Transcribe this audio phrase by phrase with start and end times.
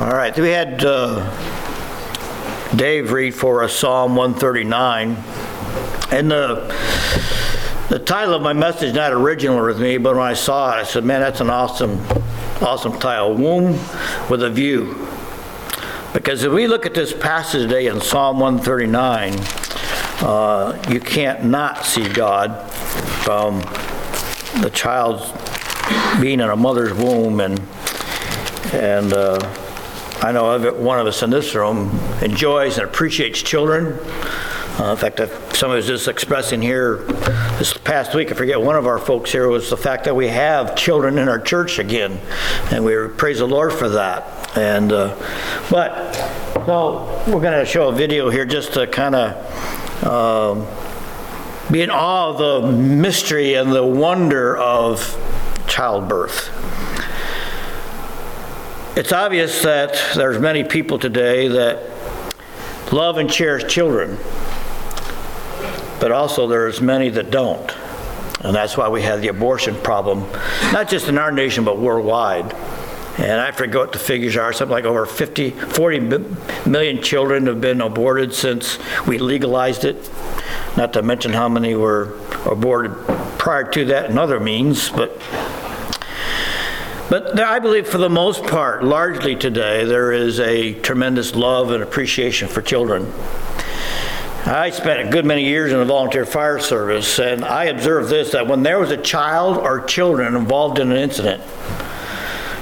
[0.00, 1.28] All right, we had uh,
[2.74, 5.10] Dave read for us Psalm 139.
[6.10, 6.74] And the,
[7.90, 10.84] the title of my message not original with me, but when I saw it, I
[10.84, 12.00] said, man, that's an awesome,
[12.62, 13.34] awesome title.
[13.34, 13.72] Womb
[14.30, 15.06] with a View.
[16.14, 19.34] Because if we look at this passage today in Psalm 139,
[20.26, 22.58] uh, you can't not see God
[23.22, 23.60] from
[24.62, 25.30] the child's
[26.22, 27.60] being in a mother's womb and
[28.72, 29.36] and uh,
[30.22, 33.98] I know one of us in this room enjoys and appreciates children.
[34.78, 35.18] Uh, in fact,
[35.56, 36.98] somebody was just expressing here
[37.60, 40.28] this past week, I forget, one of our folks here was the fact that we
[40.28, 42.18] have children in our church again,
[42.70, 44.56] and we praise the Lord for that.
[44.56, 45.14] And uh,
[45.70, 46.14] but
[46.66, 50.66] so we're going to show a video here just to kind of um,
[51.70, 55.16] be in awe of the mystery and the wonder of
[55.66, 56.48] childbirth.
[59.00, 61.90] It's obvious that there's many people today that
[62.92, 64.18] love and cherish children,
[65.98, 67.74] but also there's many that don't.
[68.44, 70.30] And that's why we have the abortion problem,
[70.70, 72.52] not just in our nation, but worldwide.
[73.16, 76.00] And I forget what the figures are, something like over 50, 40
[76.68, 80.10] million children have been aborted since we legalized it.
[80.76, 82.92] Not to mention how many were aborted
[83.38, 85.18] prior to that and other means, but
[87.10, 91.82] but I believe for the most part, largely today, there is a tremendous love and
[91.82, 93.12] appreciation for children.
[94.46, 98.30] I spent a good many years in the volunteer fire service, and I observed this
[98.30, 101.42] that when there was a child or children involved in an incident,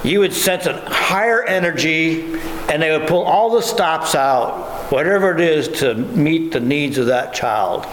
[0.03, 2.33] you would sense a higher energy,
[2.69, 6.97] and they would pull all the stops out, whatever it is, to meet the needs
[6.97, 7.85] of that child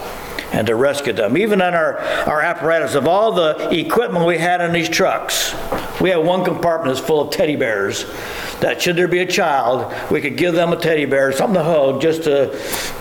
[0.51, 1.37] and to rescue them.
[1.37, 5.53] Even on our, our apparatus, of all the equipment we had in these trucks,
[6.01, 8.05] we have one compartment that's full of teddy bears.
[8.59, 11.63] That should there be a child, we could give them a teddy bear, something to
[11.63, 12.47] hug, just to,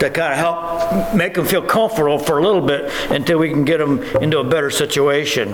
[0.01, 3.65] to kind of help make them feel comfortable for a little bit until we can
[3.65, 5.53] get them into a better situation.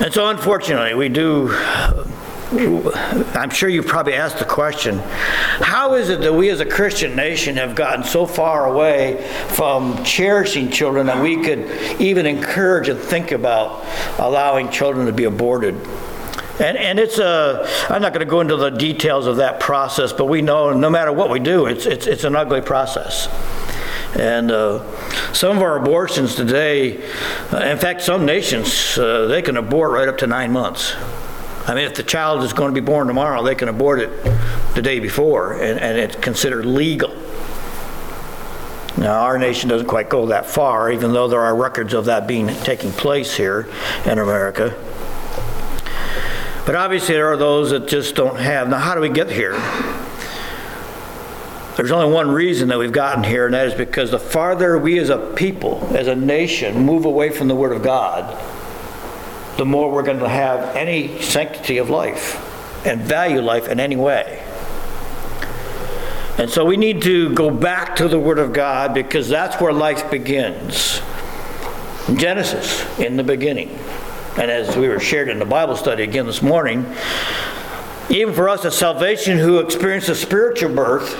[0.00, 1.48] And so, unfortunately, we do
[2.50, 5.00] I'm sure you've probably asked the question
[5.60, 10.02] how is it that we as a Christian nation have gotten so far away from
[10.02, 11.70] cherishing children that we could
[12.00, 13.84] even encourage and think about
[14.18, 15.74] allowing children to be aborted?
[16.58, 20.12] And, and it's a, I'm not going to go into the details of that process,
[20.12, 23.28] but we know no matter what we do, it's, it's, it's an ugly process.
[24.18, 24.82] And uh,
[25.34, 26.96] some of our abortions today,
[27.52, 30.94] uh, in fact, some nations, uh, they can abort right up to nine months.
[31.68, 34.10] I mean, if the child is going to be born tomorrow, they can abort it
[34.74, 37.14] the day before, and, and it's considered legal.
[38.96, 42.26] Now, our nation doesn't quite go that far, even though there are records of that
[42.26, 43.68] being taking place here
[44.06, 44.74] in America.
[46.64, 48.70] But obviously, there are those that just don't have.
[48.70, 49.52] Now, how do we get here?
[51.76, 54.98] There's only one reason that we've gotten here, and that is because the farther we
[54.98, 58.36] as a people, as a nation, move away from the Word of God,
[59.58, 62.44] the more we're going to have any sanctity of life
[62.86, 64.42] and value life in any way.
[66.38, 69.72] And so we need to go back to the Word of God because that's where
[69.72, 71.02] life begins.
[72.14, 73.76] Genesis, in the beginning.
[74.38, 76.86] And as we were shared in the Bible study again this morning,
[78.08, 81.16] even for us, a salvation who experienced a spiritual birth,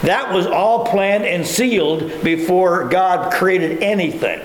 [0.00, 4.40] that was all planned and sealed before God created anything.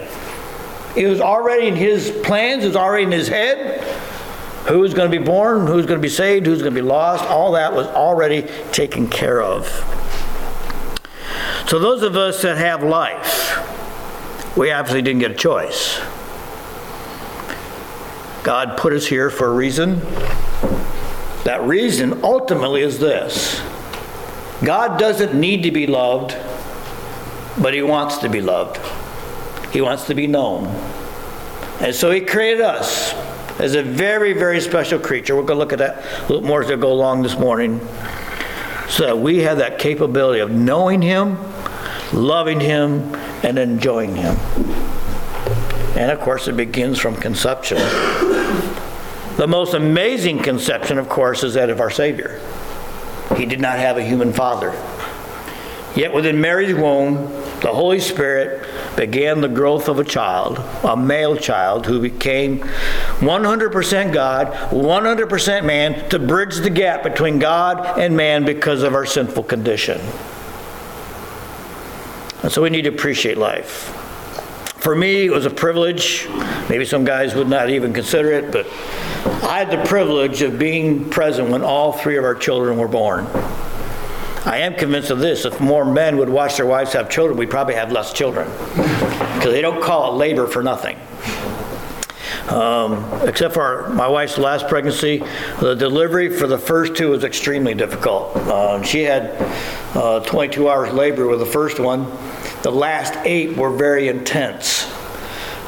[0.98, 3.82] It was already in his plans, it was already in his head.
[4.68, 6.86] Who was going to be born, who's going to be saved, who's going to be
[6.86, 9.66] lost, all that was already taken care of.
[11.68, 16.00] So, those of us that have life, we obviously didn't get a choice.
[18.44, 20.00] God put us here for a reason.
[21.44, 23.62] That reason ultimately is this
[24.64, 26.36] God doesn't need to be loved,
[27.62, 28.80] but He wants to be loved.
[29.72, 30.68] He wants to be known.
[31.80, 33.14] And so He created us
[33.60, 35.36] as a very, very special creature.
[35.36, 37.80] We're going to look at that a little more as we go along this morning.
[38.90, 41.38] So that we have that capability of knowing Him,
[42.14, 44.38] loving Him, and enjoying Him.
[45.98, 47.78] And of course, it begins from conception.
[49.38, 52.40] The most amazing conception, of course, is that of our Savior.
[53.36, 54.72] He did not have a human father.
[55.96, 57.18] Yet within Mary's womb,
[57.62, 64.14] the Holy Spirit began the growth of a child, a male child who became 100%
[64.14, 69.44] God, 100% man, to bridge the gap between God and man because of our sinful
[69.44, 70.00] condition.
[72.44, 73.94] And so we need to appreciate life.
[74.78, 76.28] For me, it was a privilege.
[76.70, 78.68] Maybe some guys would not even consider it, but
[79.44, 83.26] I had the privilege of being present when all three of our children were born.
[84.48, 87.50] I am convinced of this if more men would watch their wives have children, we'd
[87.50, 88.50] probably have less children.
[88.50, 90.98] Because they don't call it labor for nothing.
[92.48, 95.22] Um, except for our, my wife's last pregnancy,
[95.60, 98.38] the delivery for the first two was extremely difficult.
[98.38, 99.36] Uh, she had
[99.94, 102.06] uh, 22 hours labor with the first one.
[102.62, 104.86] The last eight were very intense.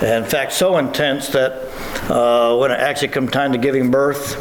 [0.01, 1.69] In fact, so intense that
[2.09, 4.37] uh, when it actually came time to giving birth,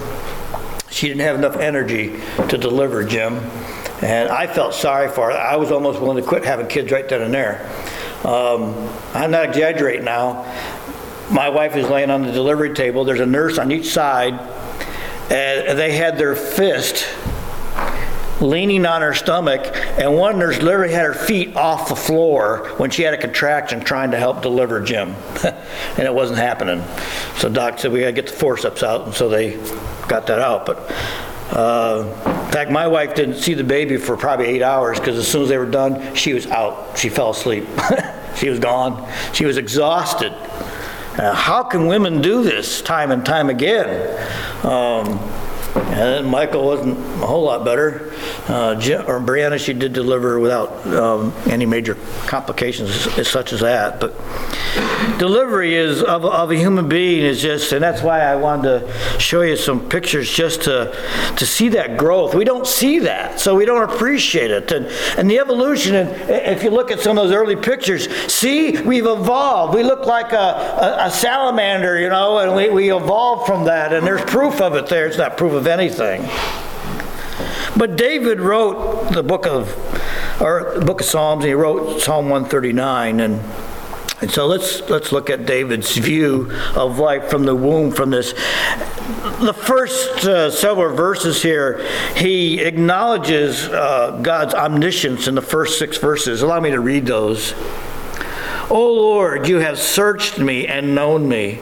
[0.93, 2.21] she didn't have enough energy
[2.51, 3.41] to deliver Jim.
[4.03, 5.37] And I felt sorry for her.
[5.37, 7.69] I was almost willing to quit having kids right then and there.
[8.25, 8.75] Um,
[9.15, 10.45] I'm not exaggerating now
[11.31, 13.05] my wife is laying on the delivery table.
[13.05, 14.35] There's a nurse on each side,
[15.31, 17.07] and they had their fist
[18.41, 19.61] leaning on her stomach,
[19.99, 23.81] and one nurse literally had her feet off the floor when she had a contraction
[23.81, 25.11] trying to help deliver Jim.
[25.45, 26.83] and it wasn't happening.
[27.37, 29.57] So Doc said, We got to get the forceps out, and so they
[30.07, 30.67] got that out.
[30.67, 30.89] But
[31.51, 32.05] uh,
[32.47, 35.43] in fact, my wife didn't see the baby for probably eight hours because as soon
[35.43, 36.99] as they were done, she was out.
[36.99, 37.67] She fell asleep.
[38.37, 39.11] she was gone.
[39.33, 40.33] She was exhausted.
[40.33, 43.89] Uh, how can women do this time and time again?
[44.65, 45.19] Um,
[45.75, 48.13] and Michael wasn't a whole lot better.
[48.49, 48.75] Uh,
[49.07, 52.93] or Brianna, she did deliver without um, any major complications
[53.29, 54.01] such as that.
[54.01, 54.15] But
[55.19, 59.19] delivery is of, of a human being is just, and that's why I wanted to
[59.19, 60.95] show you some pictures just to
[61.37, 62.35] to see that growth.
[62.35, 64.71] We don't see that, so we don't appreciate it.
[64.73, 64.87] And
[65.19, 65.95] and the evolution.
[65.95, 69.75] And if you look at some of those early pictures, see we've evolved.
[69.75, 73.93] We look like a, a, a salamander, you know, and we, we evolved from that.
[73.93, 75.07] And there's proof of it there.
[75.07, 76.23] It's not proof of anything.
[77.77, 79.77] But David wrote the book of,
[80.41, 83.43] or the book of Psalms, and he wrote Psalm 139, and
[84.21, 88.33] and so let's let's look at David's view of life from the womb from this.
[89.41, 95.99] The first uh, several verses here, he acknowledges uh, God's omniscience in the first six
[95.99, 96.43] verses.
[96.43, 97.55] Allow me to read those.
[98.71, 101.61] O Lord, you have searched me and known me.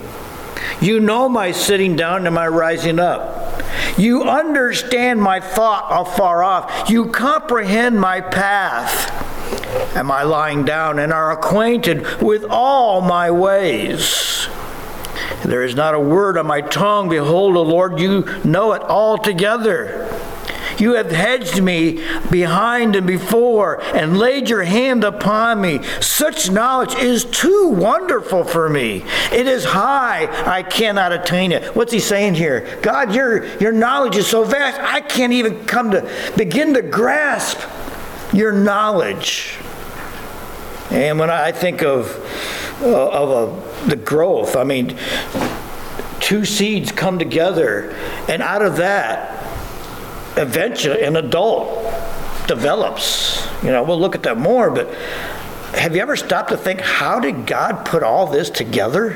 [0.81, 3.36] You know my sitting down and my rising up.
[3.99, 6.91] You understand my thought afar off.
[6.91, 9.13] You comprehend my path
[9.97, 14.49] and my lying down, and are acquainted with all my ways.
[15.45, 17.09] There is not a word on my tongue.
[17.09, 20.06] Behold, O Lord, you know it altogether.
[20.79, 25.83] You have hedged me behind and before and laid your hand upon me.
[26.01, 29.05] Such knowledge is too wonderful for me.
[29.33, 31.75] It is high, I cannot attain it.
[31.75, 32.79] What's he saying here?
[32.83, 37.61] God, your, your knowledge is so vast, I can't even come to begin to grasp
[38.33, 39.57] your knowledge.
[40.91, 42.07] And when I think of,
[42.83, 44.97] uh, of a, the growth, I mean,
[46.21, 47.91] two seeds come together,
[48.29, 49.46] and out of that,
[50.37, 51.69] eventually an adult
[52.47, 53.47] develops.
[53.63, 54.93] You know, we'll look at that more, but
[55.75, 59.13] have you ever stopped to think how did God put all this together?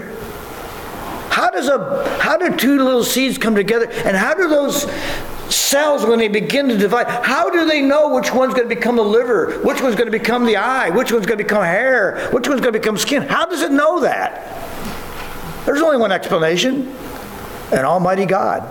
[1.31, 3.89] How does a how do two little seeds come together?
[3.91, 4.91] And how do those
[5.55, 8.97] cells when they begin to divide how do they know which one's going to become
[8.97, 9.61] the liver?
[9.61, 10.91] Which one's going to become the eye?
[10.91, 12.29] Which one's going to become hair?
[12.31, 13.23] Which one's going to become skin?
[13.23, 14.45] How does it know that?
[15.67, 16.95] There's only one explanation
[17.73, 18.63] an almighty god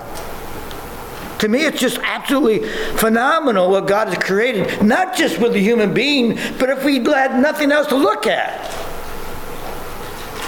[1.40, 5.94] to me, it's just absolutely phenomenal what God has created, not just with the human
[5.94, 8.70] being, but if we had nothing else to look at.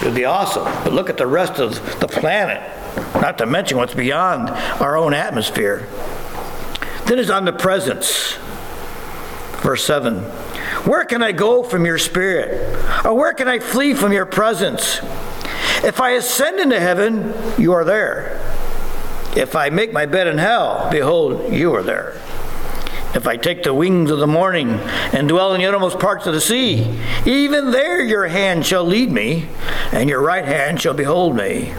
[0.02, 0.64] It would be awesome.
[0.64, 2.60] But look at the rest of the planet,
[3.14, 4.50] not to mention what's beyond
[4.80, 5.88] our own atmosphere.
[7.06, 8.34] Then is omnipresence.
[9.62, 10.18] Verse 7.
[10.84, 12.76] Where can I go from your spirit?
[13.04, 14.98] Or where can I flee from your presence?
[15.84, 18.51] If I ascend into heaven, you are there.
[19.36, 22.20] If I make my bed in hell, behold, you are there.
[23.14, 24.70] If I take the wings of the morning
[25.12, 29.10] and dwell in the uttermost parts of the sea, even there your hand shall lead
[29.10, 29.48] me,
[29.92, 31.74] and your right hand shall behold me.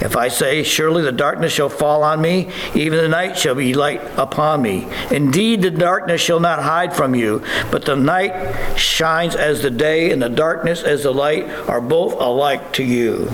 [0.00, 3.74] If I say, Surely the darkness shall fall on me, even the night shall be
[3.74, 4.86] light upon me.
[5.10, 10.12] Indeed, the darkness shall not hide from you, but the night shines as the day,
[10.12, 13.28] and the darkness as the light are both alike to you.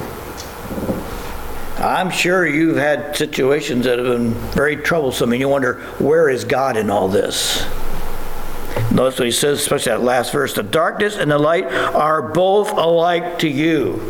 [1.85, 6.45] I'm sure you've had situations that have been very troublesome and you wonder, where is
[6.45, 7.67] God in all this?
[8.91, 12.71] Notice what he says, especially that last verse the darkness and the light are both
[12.71, 14.01] alike to you.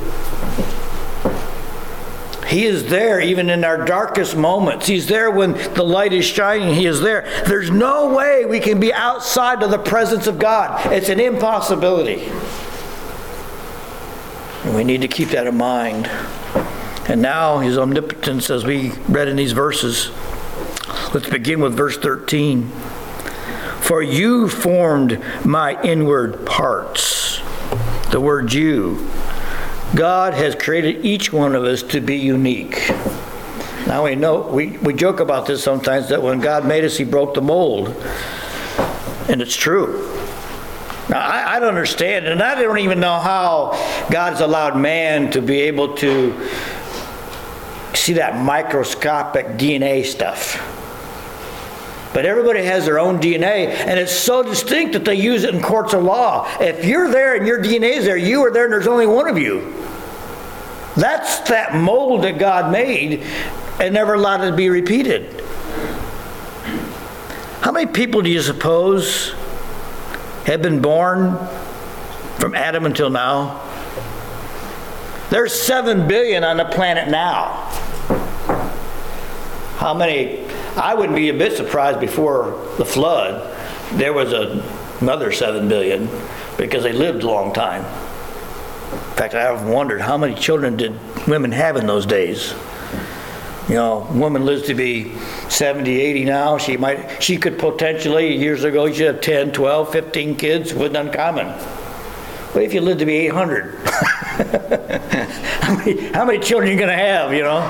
[2.47, 4.87] He is there even in our darkest moments.
[4.87, 6.77] He's there when the light is shining.
[6.77, 7.23] He is there.
[7.49, 10.93] There's no way we can be outside of the presence of God.
[10.93, 12.31] It's an impossibility.
[14.63, 16.09] And we need to keep that in mind.
[17.07, 20.11] And now his omnipotence, as we read in these verses.
[21.13, 22.69] Let's begin with verse 13.
[23.81, 27.41] For you formed my inward parts.
[28.11, 29.09] The word you.
[29.95, 32.89] God has created each one of us to be unique.
[33.87, 37.05] Now we know, we, we joke about this sometimes that when God made us, He
[37.05, 37.89] broke the mold.
[39.29, 40.11] And it's true.
[41.11, 43.73] Now, I, I don't understand, and I don't even know how
[44.11, 46.49] God's allowed man to be able to
[48.05, 50.61] see that microscopic DNA stuff.
[52.13, 55.63] But everybody has their own DNA, and it's so distinct that they use it in
[55.63, 56.47] courts of law.
[56.61, 59.27] If you're there and your DNA is there, you are there, and there's only one
[59.27, 59.73] of you.
[60.97, 63.23] That's that mold that God made
[63.81, 65.41] and never allowed it to be repeated.
[67.63, 69.33] How many people do you suppose
[70.45, 71.39] have been born
[72.39, 73.63] from Adam until now?
[75.31, 77.71] There's 7 billion on the planet now.
[79.77, 80.45] How many?
[80.77, 83.55] I wouldn't be a bit surprised before the flood
[83.93, 84.63] there was a,
[85.01, 86.09] another 7 billion
[86.57, 87.85] because they lived a long time.
[87.85, 92.55] In fact, I have wondered how many children did women have in those days?
[93.69, 95.15] You know, woman lives to be
[95.49, 96.59] 70, 80 now.
[96.59, 101.47] She might, she could potentially, years ago, she had 10, 12, 15 kids, wasn't uncommon.
[102.53, 103.79] But if you lived to be 800?
[104.35, 107.61] how, many, how many children are you going to have, you know?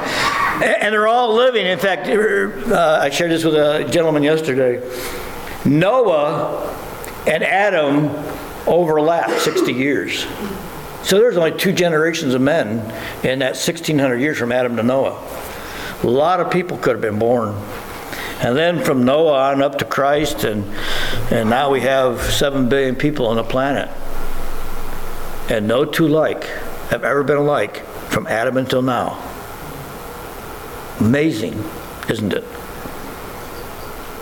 [0.64, 1.66] And, they're all living.
[1.66, 4.80] In fact, uh, I shared this with a gentleman yesterday.
[5.64, 6.75] Noah
[7.26, 8.09] and Adam
[8.66, 10.26] overlapped 60 years.
[11.02, 12.78] So there's only two generations of men
[13.23, 15.21] in that 1600 years from Adam to Noah.
[16.02, 17.54] A lot of people could have been born.
[18.40, 20.64] And then from Noah on up to Christ, and,
[21.30, 23.90] and now we have 7 billion people on the planet.
[25.49, 26.45] And no two like
[26.89, 29.23] have ever been alike from Adam until now.
[31.01, 31.63] Amazing,
[32.09, 32.45] isn't it?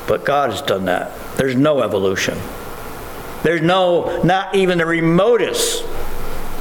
[0.09, 1.17] But God has done that.
[1.37, 2.39] There's no evolution.
[3.43, 5.85] There's no, not even the remotest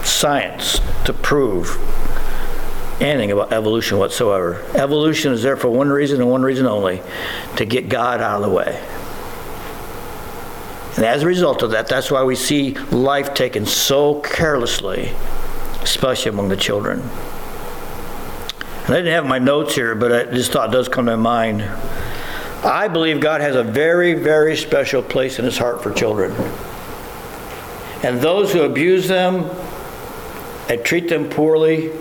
[0.03, 1.77] science to prove
[3.01, 4.63] anything about evolution whatsoever.
[4.75, 7.01] Evolution is there for one reason and one reason only
[7.57, 8.79] to get God out of the way.
[10.95, 15.11] And as a result of that, that's why we see life taken so carelessly,
[15.81, 16.99] especially among the children.
[18.85, 21.61] And I didn't have my notes here, but this thought does come to mind.
[22.63, 26.31] I believe God has a very, very special place in his heart for children.
[28.03, 29.49] And those who abuse them
[30.69, 31.91] and treat them poorly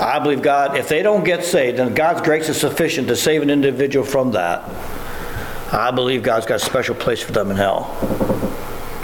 [0.00, 3.42] I believe God, if they don't get saved, then God's grace is sufficient to save
[3.42, 4.64] an individual from that.
[5.72, 7.96] I believe God's got a special place for them in hell.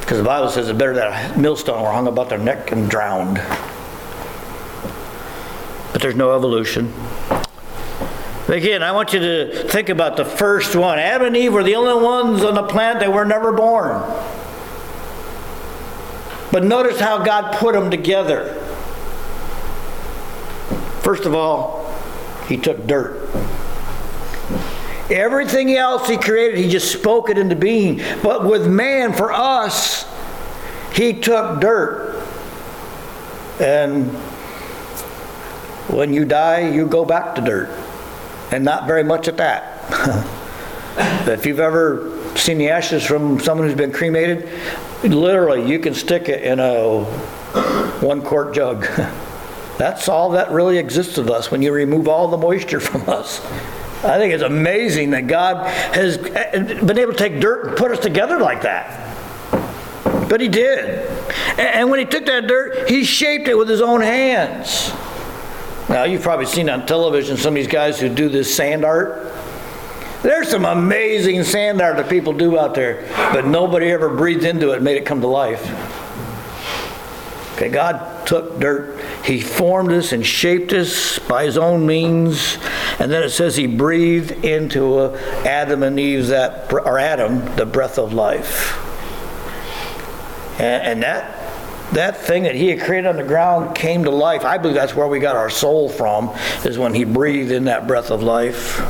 [0.00, 2.90] Because the Bible says it's better that a millstone were hung about their neck and
[2.90, 3.36] drowned.
[5.92, 6.92] But there's no evolution.
[8.48, 10.98] Again, I want you to think about the first one.
[10.98, 14.02] Adam and Eve were the only ones on the planet that were never born.
[16.52, 18.54] But notice how God put them together.
[21.00, 21.92] First of all,
[22.48, 23.28] he took dirt.
[25.10, 28.02] Everything else he created, he just spoke it into being.
[28.22, 30.04] But with man, for us,
[30.92, 32.26] he took dirt.
[33.60, 34.06] And
[35.88, 37.70] when you die, you go back to dirt.
[38.50, 39.84] And not very much at that.
[41.28, 44.48] if you've ever seen the ashes from someone who's been cremated,
[45.04, 47.04] literally you can stick it in a
[48.00, 48.86] one quart jug.
[49.78, 53.40] That's all that really exists of us when you remove all the moisture from us.
[54.06, 57.90] I think it's amazing that God has eh, been able to take dirt and put
[57.90, 59.14] us together like that.
[60.28, 61.08] But He did.
[61.58, 64.92] And when He took that dirt, He shaped it with His own hands.
[65.88, 69.32] Now, you've probably seen on television some of these guys who do this sand art.
[70.22, 74.72] There's some amazing sand art that people do out there, but nobody ever breathed into
[74.72, 75.62] it and made it come to life.
[77.54, 82.58] Okay, God took dirt, He formed us and shaped us by His own means,
[82.98, 87.66] and then it says He breathed into uh, Adam and Eve that, or Adam, the
[87.66, 88.82] breath of life.
[90.60, 91.46] And, and that
[91.92, 94.44] that thing that he had created on the ground came to life.
[94.44, 97.86] I believe that's where we got our soul from, is when he breathed in that
[97.86, 98.80] breath of life.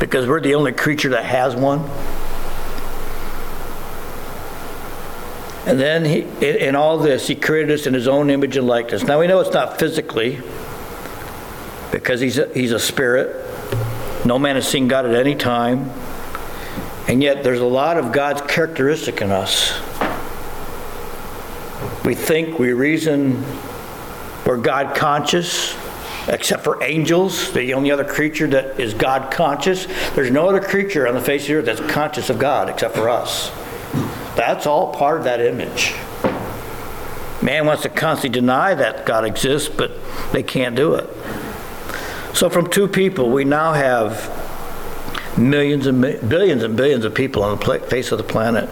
[0.00, 1.88] Because we're the only creature that has one.
[5.66, 9.02] And then he, in all this, he created us in his own image and likeness.
[9.02, 10.40] Now we know it's not physically,
[11.92, 13.44] because he's a, he's a spirit.
[14.24, 15.90] No man has seen God at any time.
[17.08, 19.72] And yet there's a lot of God's characteristic in us.
[22.04, 23.44] We think, we reason,
[24.44, 25.76] we're God conscious.
[26.28, 29.86] except for angels, the only other creature that is God conscious.
[30.14, 32.94] There's no other creature on the face of the earth that's conscious of God except
[32.94, 33.50] for us.
[34.36, 35.94] That's all part of that image.
[37.42, 39.92] Man wants to constantly deny that God exists, but
[40.32, 41.08] they can't do it.
[42.34, 44.30] So, from two people, we now have
[45.38, 48.68] millions and billions and billions of people on the face of the planet.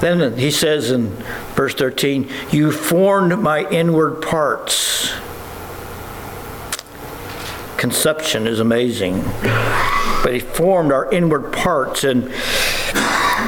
[0.00, 1.10] Then he says in
[1.54, 5.12] verse 13, You formed my inward parts.
[7.76, 9.22] Conception is amazing.
[10.22, 12.04] But he formed our inward parts.
[12.04, 12.32] And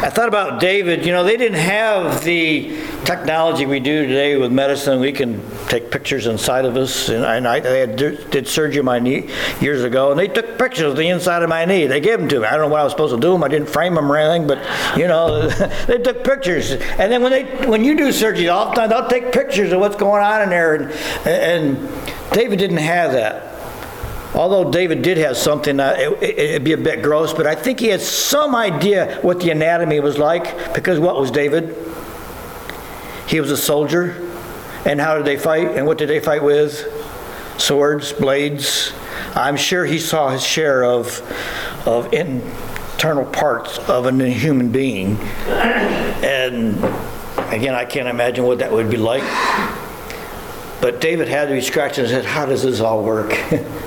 [0.00, 1.04] I thought about David.
[1.04, 2.68] You know, they didn't have the
[3.04, 5.00] technology we do today with medicine.
[5.00, 7.08] We can take pictures inside of us.
[7.08, 9.28] And I, I had, did surgery on my knee
[9.60, 11.88] years ago, and they took pictures of the inside of my knee.
[11.88, 12.46] They gave them to me.
[12.46, 13.42] I don't know what I was supposed to do them.
[13.42, 14.58] I didn't frame them or anything, but
[14.96, 15.48] you know,
[15.86, 16.70] they took pictures.
[16.70, 20.22] And then when they when you do surgery, oftentimes they'll take pictures of what's going
[20.22, 20.74] on in there.
[20.74, 20.92] And,
[21.26, 23.57] and David didn't have that.
[24.34, 27.80] Although David did have something, uh, it, would be a bit gross, but I think
[27.80, 31.74] he had some idea what the anatomy was like because what was David?
[33.26, 34.28] He was a soldier.
[34.84, 35.76] And how did they fight?
[35.76, 36.86] And what did they fight with?
[37.58, 38.92] Swords, blades.
[39.34, 41.20] I'm sure he saw his share of,
[41.86, 45.18] of internal parts of a human being.
[45.48, 46.76] And
[47.52, 49.22] again, I can't imagine what that would be like.
[50.80, 53.36] But David had to be scratching his head, how does this all work?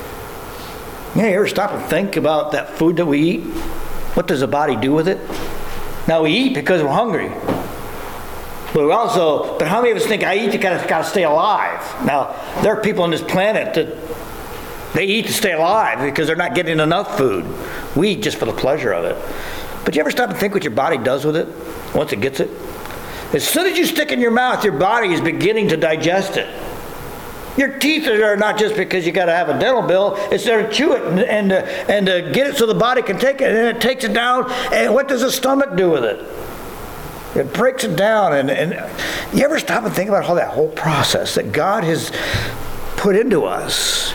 [1.15, 3.41] Yeah, you ever stop and think about that food that we eat?
[4.13, 5.19] What does the body do with it?
[6.07, 7.29] Now we eat because we're hungry.
[8.73, 10.99] But we also, but how many of us think I eat to kind of got
[10.99, 11.79] to stay alive?
[12.05, 13.97] Now there are people on this planet that
[14.93, 17.45] they eat to stay alive because they're not getting enough food.
[17.95, 19.17] We eat just for the pleasure of it.
[19.83, 21.47] But you ever stop and think what your body does with it
[21.93, 22.49] once it gets it?
[23.33, 26.37] As soon as you stick it in your mouth, your body is beginning to digest
[26.37, 26.47] it.
[27.57, 30.15] Your teeth are there not just because you got to have a dental bill.
[30.31, 31.55] It's there to chew it and and, uh,
[31.89, 34.13] and uh, get it so the body can take it, and then it takes it
[34.13, 34.49] down.
[34.71, 36.25] And what does the stomach do with it?
[37.35, 38.33] It breaks it down.
[38.33, 38.71] And, and
[39.33, 42.11] you ever stop and think about how that whole process that God has
[42.97, 44.13] put into us?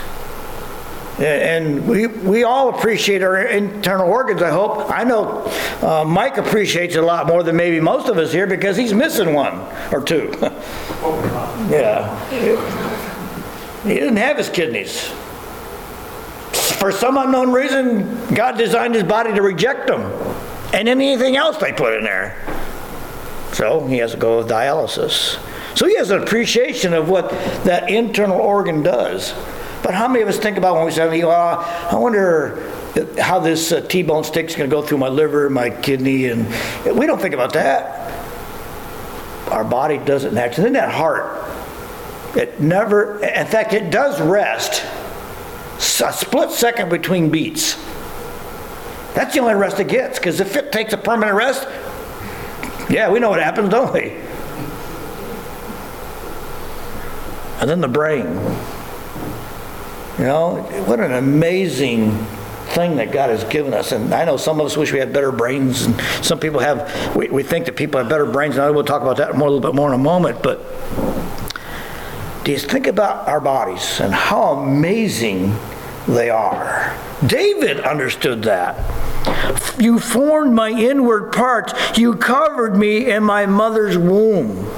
[1.18, 4.90] And we, we all appreciate our internal organs, I hope.
[4.90, 5.44] I know
[5.80, 8.92] uh, Mike appreciates it a lot more than maybe most of us here because he's
[8.92, 9.60] missing one
[9.92, 10.30] or two.
[11.70, 12.85] yeah.
[13.86, 15.08] He didn't have his kidneys.
[16.78, 20.02] For some unknown reason, God designed his body to reject them
[20.74, 22.36] and anything else they put in there.
[23.52, 25.38] So he has to go with dialysis.
[25.76, 27.30] So he has an appreciation of what
[27.64, 29.32] that internal organ does.
[29.82, 32.72] But how many of us think about when we say, well, I wonder
[33.20, 36.46] how this uh, T-bone stick is going to go through my liver, my kidney, and
[36.98, 38.02] we don't think about that.
[39.50, 40.64] Our body doesn't naturally.
[40.64, 41.40] Then that heart,
[42.36, 44.84] it never, in fact, it does rest
[45.78, 47.74] a split second between beats.
[49.14, 51.66] That's the only rest it gets, because if it takes a permanent rest,
[52.90, 54.12] yeah, we know what happens, don't we?
[57.60, 58.26] And then the brain.
[60.18, 62.12] You know, what an amazing
[62.68, 63.92] thing that God has given us.
[63.92, 67.14] And I know some of us wish we had better brains, and some people have,
[67.16, 69.48] we, we think that people have better brains, and I will talk about that more,
[69.48, 70.60] a little bit more in a moment, but
[72.52, 75.56] you think about our bodies and how amazing
[76.06, 76.96] they are?
[77.26, 78.76] David understood that.
[79.78, 81.98] You formed my inward parts.
[81.98, 84.70] You covered me in my mother's womb.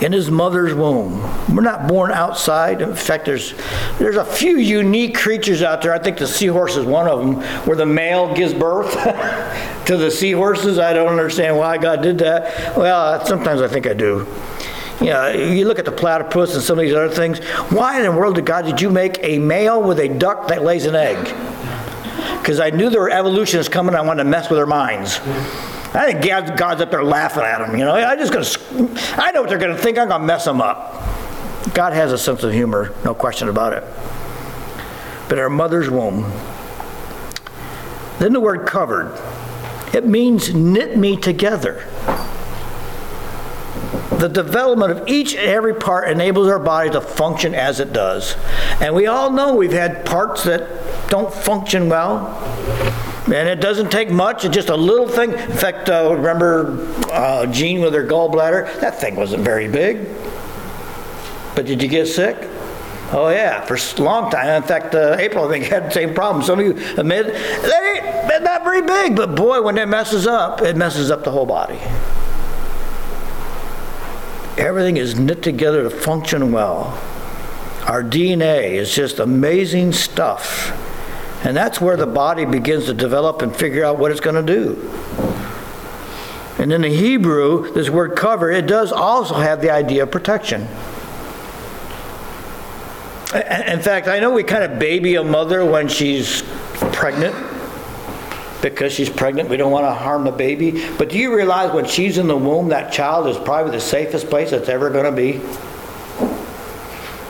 [0.00, 1.22] In his mother's womb.
[1.54, 2.82] We're not born outside.
[2.82, 3.54] In fact, there's
[3.98, 5.92] there's a few unique creatures out there.
[5.92, 7.34] I think the seahorse is one of them,
[7.66, 8.92] where the male gives birth
[9.86, 10.78] to the seahorses.
[10.78, 12.76] I don't understand why God did that.
[12.76, 14.26] Well, sometimes I think I do.
[15.02, 17.40] You know, you look at the platypus and some of these other things.
[17.70, 20.62] Why in the world did God did you make a male with a duck that
[20.62, 21.24] lays an egg?
[22.38, 23.96] Because I knew their evolution is coming.
[23.96, 25.18] I wanted to mess with their minds.
[25.94, 27.76] I think God, God's up there laughing at them.
[27.76, 28.88] You know, I just gonna.
[29.20, 29.98] I know what they're gonna think.
[29.98, 31.02] I'm gonna mess them up.
[31.74, 33.84] God has a sense of humor, no question about it.
[35.28, 36.30] But our mother's womb.
[38.18, 39.18] Then the word covered.
[39.92, 41.86] It means knit me together.
[44.22, 48.36] The development of each and every part enables our body to function as it does.
[48.80, 52.28] And we all know we've had parts that don't function well.
[53.26, 55.32] And it doesn't take much, it's just a little thing.
[55.32, 58.78] In fact, uh, remember uh, Jean with her gallbladder?
[58.78, 60.06] That thing wasn't very big.
[61.56, 62.36] But did you get sick?
[63.10, 64.62] Oh yeah, for a long time.
[64.62, 66.44] In fact, uh, April I think had the same problem.
[66.44, 70.76] Some of you admit they're not very big, but boy, when it messes up, it
[70.76, 71.80] messes up the whole body.
[74.58, 76.98] Everything is knit together to function well.
[77.86, 80.78] Our DNA is just amazing stuff.
[81.44, 84.54] And that's where the body begins to develop and figure out what it's going to
[84.54, 84.90] do.
[86.58, 90.62] And in the Hebrew, this word cover, it does also have the idea of protection.
[93.34, 96.42] In fact, I know we kind of baby a mother when she's
[96.92, 97.34] pregnant
[98.62, 99.48] because she's pregnant.
[99.48, 100.88] We don't want to harm the baby.
[100.96, 104.28] But do you realize when she's in the womb, that child is probably the safest
[104.28, 105.40] place it's ever going to be?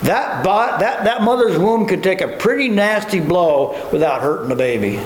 [0.02, 5.00] That, that, that mother's womb could take a pretty nasty blow without hurting the baby.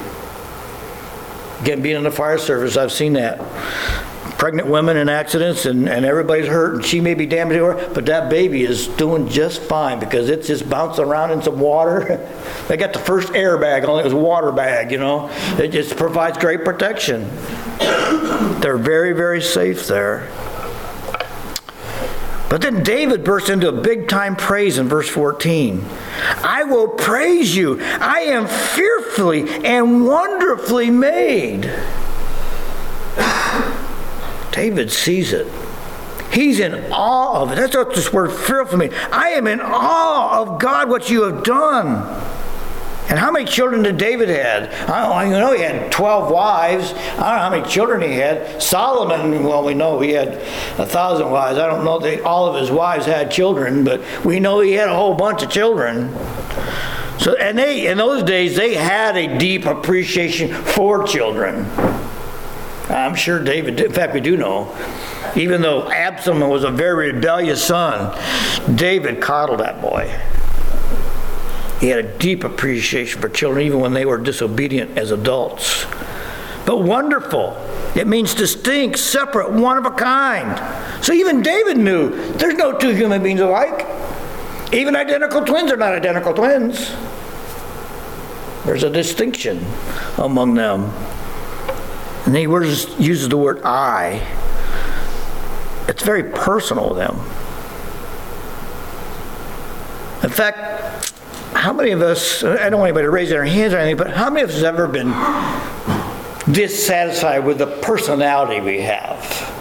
[1.60, 3.40] Again, being in the fire service, I've seen that.
[4.38, 8.04] Pregnant women in accidents and, and everybody's hurt and she may be damaged, her, but
[8.06, 12.26] that baby is doing just fine because it's just bouncing around in some water.
[12.68, 15.30] they got the first airbag, only it was a water bag, you know.
[15.58, 17.22] It just provides great protection.
[18.60, 20.30] They're very, very safe there.
[22.48, 25.84] But then David bursts into a big time praise in verse 14.
[26.42, 27.80] I will praise you.
[27.80, 31.64] I am fearfully and wonderfully made.
[34.56, 35.46] David sees it.
[36.32, 37.56] He's in awe of it.
[37.56, 39.00] That's what this word fearfully means.
[39.12, 41.96] I am in awe of God, what you have done.
[43.08, 44.72] And how many children did David had?
[44.90, 45.52] I don't know.
[45.52, 46.92] He had 12 wives.
[46.92, 48.60] I don't know how many children he had.
[48.60, 50.28] Solomon, well, we know he had
[50.78, 51.58] a thousand wives.
[51.58, 54.88] I don't know that all of his wives had children, but we know he had
[54.88, 56.12] a whole bunch of children.
[57.18, 61.66] So, and they, in those days, they had a deep appreciation for children.
[62.88, 64.76] I'm sure David, in fact, we do know,
[65.34, 68.16] even though Absalom was a very rebellious son,
[68.76, 70.14] David coddled that boy.
[71.80, 75.84] He had a deep appreciation for children, even when they were disobedient as adults.
[76.64, 77.56] But wonderful.
[77.94, 81.04] It means distinct, separate, one of a kind.
[81.04, 83.86] So even David knew there's no two human beings alike.
[84.72, 86.94] Even identical twins are not identical twins.
[88.64, 89.64] There's a distinction
[90.18, 90.92] among them.
[92.26, 94.20] And he uses the word I.
[95.88, 97.16] It's very personal to them.
[100.24, 101.12] In fact,
[101.54, 104.10] how many of us, I don't want anybody to raise their hands or anything, but
[104.10, 105.12] how many of us have ever been
[106.52, 109.52] dissatisfied with the personality we have?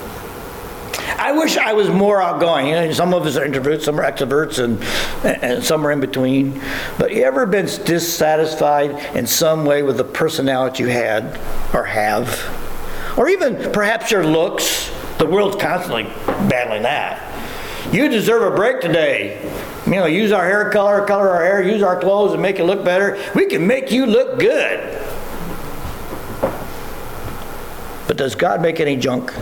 [1.17, 2.67] I wish I was more outgoing.
[2.67, 4.81] You know, some of us are introverts, some are extroverts, and,
[5.43, 6.61] and some are in between.
[6.97, 11.39] But you ever been dissatisfied in some way with the personality you had
[11.73, 12.54] or have?
[13.17, 14.91] Or even perhaps your looks?
[15.17, 16.03] The world's constantly
[16.49, 17.31] battling that.
[17.93, 19.41] You deserve a break today.
[19.85, 22.65] You know, use our hair color, color our hair, use our clothes and make it
[22.65, 23.23] look better.
[23.35, 25.01] We can make you look good.
[28.07, 29.33] But does God make any junk?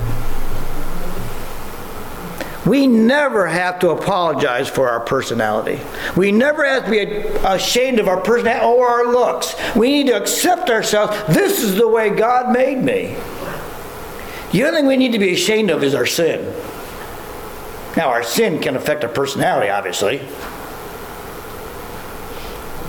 [2.65, 5.81] We never have to apologize for our personality.
[6.15, 6.99] We never have to be
[7.45, 9.55] ashamed of our personality or our looks.
[9.75, 11.17] We need to accept ourselves.
[11.33, 13.17] This is the way God made me.
[14.53, 16.45] The only thing we need to be ashamed of is our sin.
[17.97, 20.21] Now, our sin can affect our personality, obviously.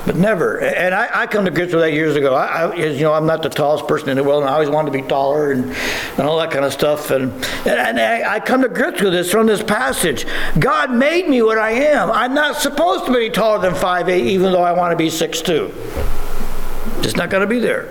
[0.05, 0.61] But never.
[0.61, 2.35] And I, I come to grips with that years ago.
[2.35, 4.69] I, I, you know, I'm not the tallest person in the world, and I always
[4.69, 7.11] wanted to be taller and, and all that kind of stuff.
[7.11, 10.27] And, and, and I, I come to grips with this from this passage.
[10.59, 12.11] God made me what I am.
[12.11, 17.03] I'm not supposed to be taller than 5'8", even though I want to be 6'2".
[17.03, 17.89] Just not going to be there.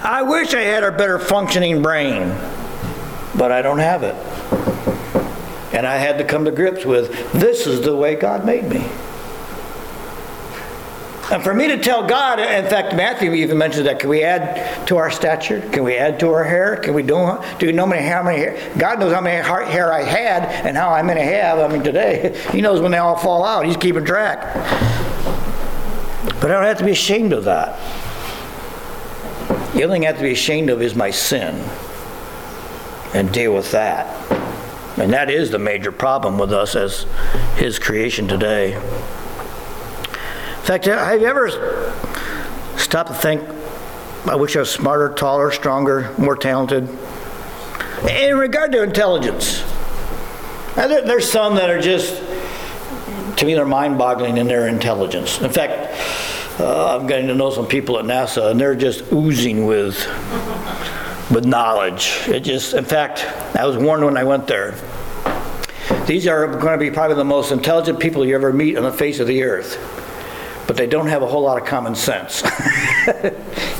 [0.00, 2.34] I wish I had a better functioning brain,
[3.36, 4.14] but I don't have it.
[5.74, 8.86] And I had to come to grips with this is the way God made me.
[11.32, 14.00] And for me to tell God, in fact, Matthew even mentioned that.
[14.00, 15.66] Can we add to our stature?
[15.72, 16.76] Can we add to our hair?
[16.76, 17.38] Can we do?
[17.58, 18.72] Do you know how many hair?
[18.76, 21.58] God knows how many hair I had and how I'm going to have.
[21.58, 23.64] I mean, today He knows when they all fall out.
[23.64, 24.42] He's keeping track.
[26.38, 27.78] But I don't have to be ashamed of that.
[29.72, 31.54] The only thing I have to be ashamed of is my sin,
[33.14, 34.06] and deal with that.
[34.98, 37.06] And that is the major problem with us as
[37.56, 38.74] His creation today.
[38.74, 41.50] In fact, have you ever
[42.76, 43.42] stopped to think,
[44.26, 46.88] I wish I was smarter, taller, stronger, more talented?
[48.08, 49.64] In regard to intelligence,
[50.76, 52.16] there's some that are just,
[53.38, 55.40] to me, they're mind boggling in their intelligence.
[55.40, 55.98] In fact,
[56.60, 60.06] uh, I'm getting to know some people at NASA, and they're just oozing with,
[61.30, 62.22] with knowledge.
[62.28, 63.24] It just, in fact,
[63.56, 64.74] I was warned when I went there.
[66.06, 68.92] These are going to be probably the most intelligent people you ever meet on the
[68.92, 69.78] face of the earth
[70.72, 72.42] but they don't have a whole lot of common sense.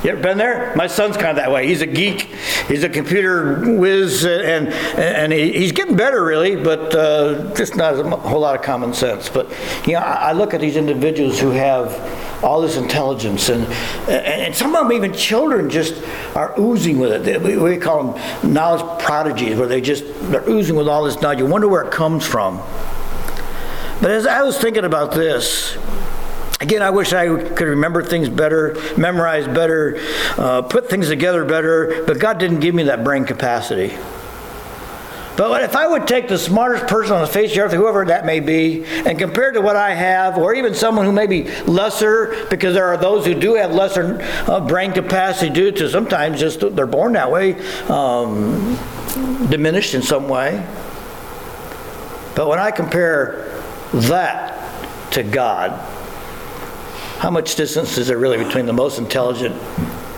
[0.04, 0.74] you ever been there?
[0.76, 1.66] My son's kind of that way.
[1.66, 2.22] He's a geek.
[2.68, 7.98] he's a computer whiz, and and he, he's getting better, really, but uh, just not
[7.98, 9.28] a whole lot of common sense.
[9.28, 9.50] But
[9.86, 11.92] you know, I look at these individuals who have
[12.42, 13.64] all this intelligence, and
[14.08, 16.02] and some of them, even children, just
[16.34, 17.42] are oozing with it.
[17.42, 21.38] We, we call them knowledge prodigies, where they just they're oozing with all this knowledge.
[21.38, 22.58] You wonder where it comes from.
[24.00, 25.76] But as I was thinking about this,
[26.62, 29.98] Again, I wish I could remember things better, memorize better,
[30.38, 33.96] uh, put things together better, but God didn't give me that brain capacity.
[35.36, 38.04] But if I would take the smartest person on the face of the earth, whoever
[38.06, 41.44] that may be, and compare to what I have, or even someone who may be
[41.62, 46.38] lesser, because there are those who do have lesser uh, brain capacity due to sometimes
[46.38, 47.54] just they're born that way,
[47.88, 48.78] um,
[49.48, 50.64] diminished in some way.
[52.34, 55.70] But when I compare that to God,
[57.18, 59.54] how much distance is there really between the most intelligent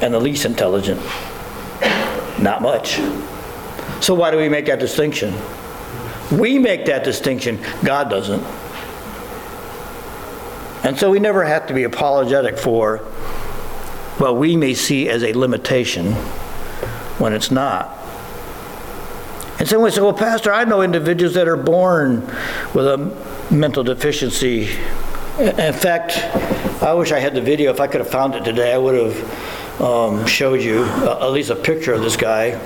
[0.01, 1.01] and the least intelligent?
[2.41, 2.99] Not much.
[4.01, 5.35] So why do we make that distinction?
[6.33, 8.43] We make that distinction, God doesn't.
[10.85, 12.99] And so we never have to be apologetic for
[14.19, 16.13] what we may see as a limitation
[17.19, 17.99] when it's not.
[19.59, 22.21] And someone say, well, Pastor, I know individuals that are born
[22.75, 22.99] with a
[23.51, 24.69] mental deficiency.
[25.39, 26.19] In fact,
[26.83, 27.71] I wish I had the video.
[27.71, 31.33] If I could have found it today, I would have um, showed you uh, at
[31.33, 32.61] least a picture of this guy.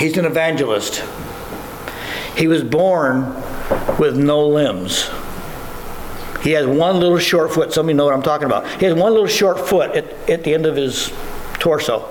[0.00, 1.04] He's an evangelist.
[2.34, 3.34] He was born
[3.98, 5.10] with no limbs.
[6.42, 7.70] He has one little short foot.
[7.74, 8.66] Some of you know what I'm talking about.
[8.80, 11.12] He has one little short foot at, at the end of his
[11.58, 12.08] torso.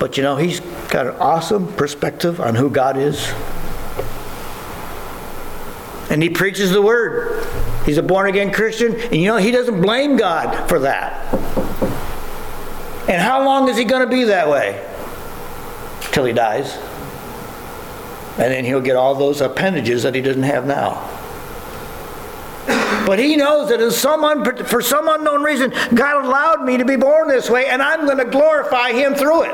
[0.00, 3.30] But you know, he's got an awesome perspective on who God is.
[6.08, 7.46] And he preaches the word.
[7.84, 11.65] He's a born again Christian, and you know, he doesn't blame God for that.
[13.08, 14.84] And how long is he going to be that way?
[16.12, 16.76] Till he dies.
[18.38, 21.10] And then he'll get all those appendages that he doesn't have now.
[23.06, 26.96] But he knows that some un- for some unknown reason, God allowed me to be
[26.96, 29.52] born this way, and I'm going to glorify him through it.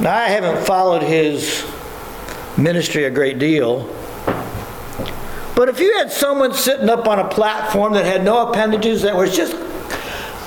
[0.00, 1.64] Now, I haven't followed his
[2.58, 3.88] ministry a great deal.
[5.56, 9.16] But if you had someone sitting up on a platform that had no appendages, that
[9.16, 9.56] was just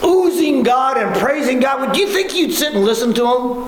[0.03, 3.67] oozing God and praising God, would you think you'd sit and listen to him?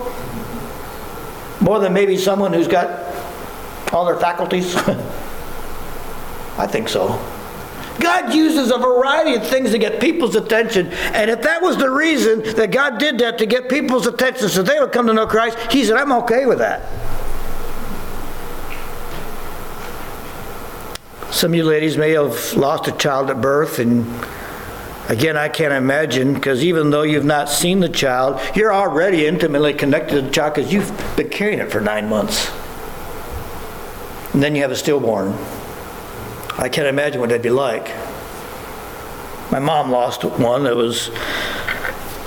[1.63, 3.13] More than maybe someone who's got
[3.93, 4.75] all their faculties?
[6.57, 7.19] I think so.
[7.99, 10.87] God uses a variety of things to get people's attention.
[11.13, 14.63] And if that was the reason that God did that to get people's attention so
[14.63, 16.81] they would come to know Christ, He said, I'm okay with that.
[21.31, 24.05] Some of you ladies may have lost a child at birth, and
[25.09, 29.73] again, I can't imagine because even though you've not seen the child, you're already intimately
[29.73, 32.51] connected to the child because you've been carrying it for nine months.
[34.33, 35.33] And then you have a stillborn.
[36.57, 37.87] I can't imagine what that'd be like.
[39.51, 41.09] My mom lost one that was.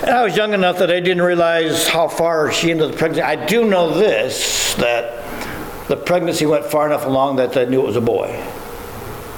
[0.02, 3.22] I was young enough that I didn't realize how far she into the pregnancy.
[3.22, 5.24] I do know this that
[5.88, 8.44] the pregnancy went far enough along that I knew it was a boy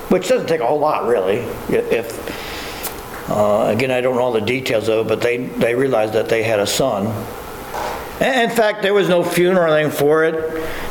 [0.09, 1.38] which doesn't take a whole lot really.
[1.68, 2.38] If
[3.29, 6.29] uh, again, I don't know all the details of it, but they they realized that
[6.29, 7.07] they had a son.
[8.21, 10.35] And in fact, there was no funeral or anything for it.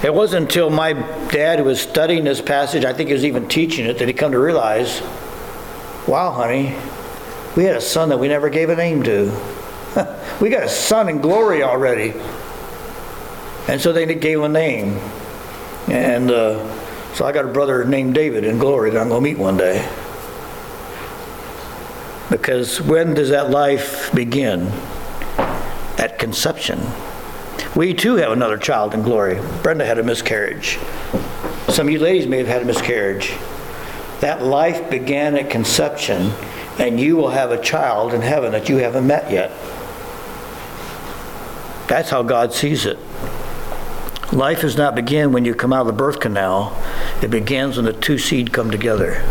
[0.04, 3.86] It wasn't until my dad was studying this passage, I think he was even teaching
[3.86, 5.02] it, that he come to realize,
[6.08, 6.74] wow, honey,
[7.58, 9.26] we had a son that we never gave a name to.
[10.42, 12.14] we got a son in glory already.
[13.68, 14.98] And so they gave him a name.
[15.90, 19.30] And uh, so I got a brother named David in glory that I'm going to
[19.30, 19.86] meet one day.
[22.30, 24.68] Because when does that life begin?
[25.98, 26.80] At conception.
[27.76, 29.40] We too have another child in glory.
[29.64, 30.78] Brenda had a miscarriage.
[31.70, 33.34] Some of you ladies may have had a miscarriage.
[34.20, 36.32] That life began at conception,
[36.80, 39.52] and you will have a child in heaven that you haven't met yet.
[41.88, 42.98] That's how God sees it.
[44.34, 46.76] Life does not begin when you come out of the birth canal.
[47.22, 49.24] It begins when the two seed come together.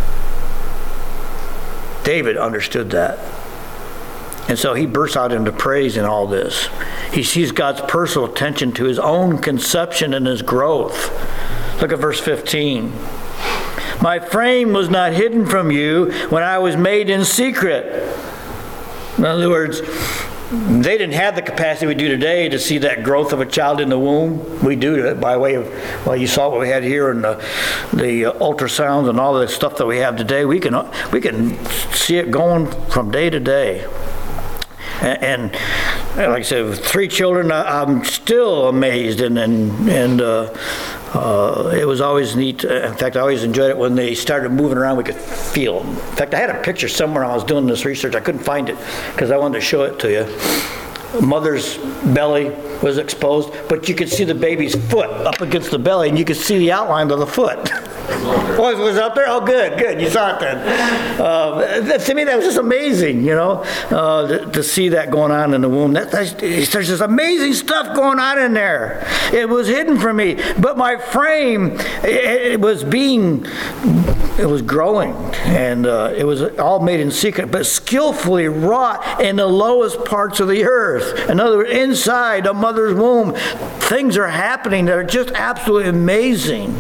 [2.07, 3.19] David understood that.
[4.49, 6.69] And so he bursts out into praise in all this.
[7.13, 11.11] He sees God's personal attention to his own conception and his growth.
[11.83, 12.93] Look at verse 15.
[14.01, 17.85] My frame was not hidden from you when I was made in secret.
[19.19, 19.81] In other words,
[20.51, 23.81] they didn't have the capacity we do today to see that growth of a child
[23.81, 24.65] in the womb.
[24.65, 25.67] We do it by way of,
[26.07, 27.35] well, you saw what we had here and the,
[27.93, 30.45] the ultrasounds and all the stuff that we have today.
[30.45, 31.57] We can, we can
[31.93, 33.89] see it going from day to day.
[35.01, 35.53] And, and
[36.17, 40.57] like I said, with three children, I, am still amazed, and and and uh,
[41.17, 42.65] uh, it was always neat.
[42.65, 44.99] In fact, I always enjoyed it when they started moving around.
[44.99, 45.91] We could feel them.
[45.91, 47.25] In fact, I had a picture somewhere.
[47.25, 48.15] I was doing this research.
[48.15, 48.77] I couldn't find it
[49.13, 50.86] because I wanted to show it to you.
[51.21, 51.79] Mother's
[52.15, 52.51] belly
[52.83, 56.25] was exposed, but you could see the baby's foot up against the belly, and you
[56.25, 57.59] could see the outline of the foot.
[58.09, 59.27] Oh, it was out there?
[59.29, 60.01] Oh, good, good.
[60.01, 61.21] You saw it then.
[61.21, 65.33] Uh, to me, that was just amazing, you know, uh, to, to, see that going
[65.33, 65.93] on in the womb.
[65.95, 69.07] That, there's just amazing stuff going on in there.
[69.33, 73.47] It was hidden from me, but my frame, it, it was being,
[74.39, 75.15] it was growing,
[75.47, 80.41] and uh, it was all made in secret, but skillfully wrought in the lowest parts
[80.41, 80.96] of the earth.
[81.29, 86.75] In other words, inside a mother's womb, things are happening that are just absolutely amazing.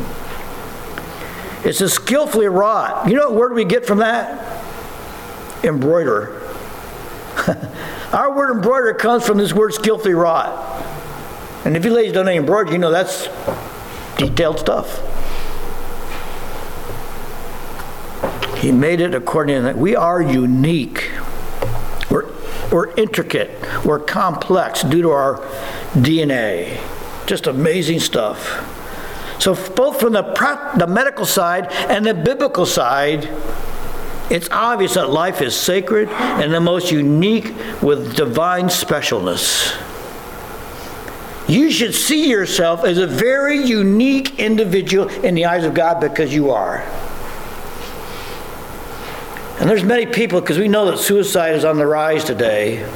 [1.64, 3.08] It's a skillfully wrought.
[3.08, 4.64] You know what word we get from that?
[5.64, 6.42] Embroider.
[8.12, 10.84] Our word embroider comes from this word skillfully wrought.
[11.64, 13.28] And if you ladies don't know embroidery, you know that's
[14.16, 15.02] detailed stuff.
[18.58, 19.76] He made it according to that.
[19.76, 21.05] We are unique.
[22.70, 23.50] We're, intricate.
[23.84, 25.36] We're complex due to our
[25.94, 26.80] DNA.
[27.26, 28.72] Just amazing stuff.
[29.40, 30.22] So, both from the,
[30.78, 33.28] the medical side and the biblical side,
[34.30, 39.76] it's obvious that life is sacred and the most unique with divine specialness.
[41.48, 46.34] You should see yourself as a very unique individual in the eyes of God because
[46.34, 46.84] you are.
[49.58, 52.86] And there's many people because we know that suicide is on the rise today.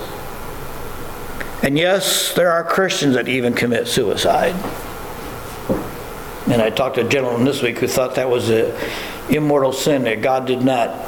[1.63, 4.55] And yes, there are Christians that even commit suicide.
[6.51, 8.75] And I talked to a gentleman this week who thought that was an
[9.29, 11.07] immortal sin that God did not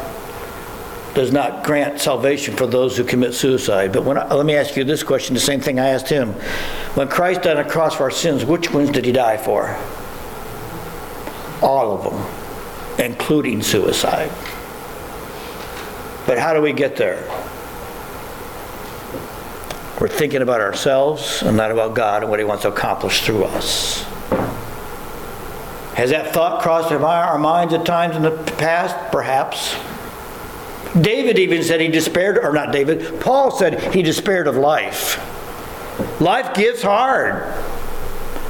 [1.14, 3.92] does not grant salvation for those who commit suicide.
[3.92, 6.32] But when I, let me ask you this question, the same thing I asked him.
[6.94, 9.76] When Christ died on the cross for our sins, which ones did he die for?
[11.60, 14.30] All of them, including suicide.
[16.26, 17.22] But how do we get there?
[20.00, 23.44] We're thinking about ourselves and not about God and what he wants to accomplish through
[23.44, 24.02] us.
[25.94, 28.96] Has that thought crossed our minds at times in the past?
[29.12, 29.76] Perhaps.
[31.00, 35.18] David even said he despaired, or not David, Paul said he despaired of life.
[36.20, 37.44] Life gets hard.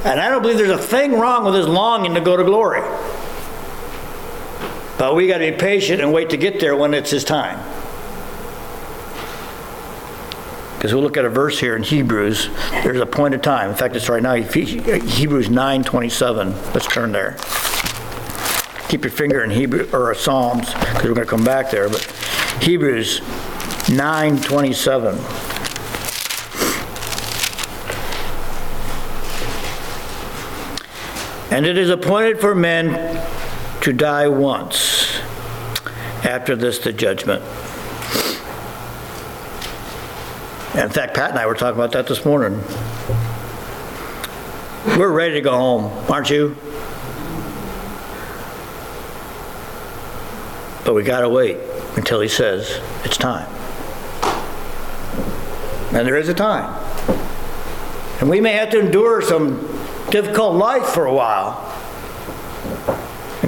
[0.05, 2.81] And I don't believe there's a thing wrong with his longing to go to glory.
[4.97, 7.59] But we got to be patient and wait to get there when it's his time.
[10.75, 12.49] Because we'll look at a verse here in Hebrews.
[12.83, 13.69] There's a point of time.
[13.69, 16.73] In fact, it's right now, Hebrews 9:27.
[16.73, 17.37] Let's turn there.
[18.89, 21.87] Keep your finger in Hebrew or Psalms because we're going to come back there.
[21.87, 22.01] But
[22.61, 23.21] Hebrews
[23.87, 25.17] 9:27.
[31.49, 32.89] And it is appointed for men
[33.83, 35.19] to die once.
[36.23, 37.41] After this, the judgment.
[40.73, 42.63] In fact, Pat and I were talking about that this morning.
[44.97, 46.55] We're ready to go home, aren't you?
[50.85, 51.57] But we got to wait
[51.97, 53.49] until he says it's time.
[55.93, 56.73] And there is a time.
[58.21, 59.59] And we may have to endure some
[60.09, 61.72] difficult life for a while.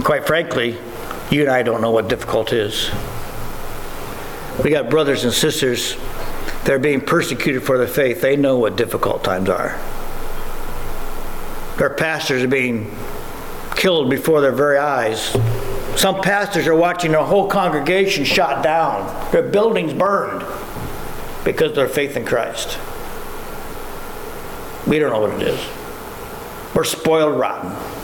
[0.06, 0.78] Quite frankly,
[1.32, 2.92] you and I don't know what difficult is.
[4.64, 5.98] We got brothers and sisters
[6.64, 8.22] they're being persecuted for their faith.
[8.22, 9.80] They know what difficult times are.
[11.78, 12.96] Their pastors are being
[13.76, 15.36] killed before their very eyes.
[15.96, 20.46] Some pastors are watching their whole congregation shot down, their buildings burned
[21.44, 22.80] because of their faith in Christ.
[24.88, 25.68] We don't know what it is.
[26.76, 27.95] We're spoiled rotten.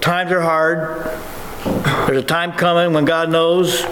[0.00, 1.04] Times are hard.
[2.06, 3.82] There's a time coming when God knows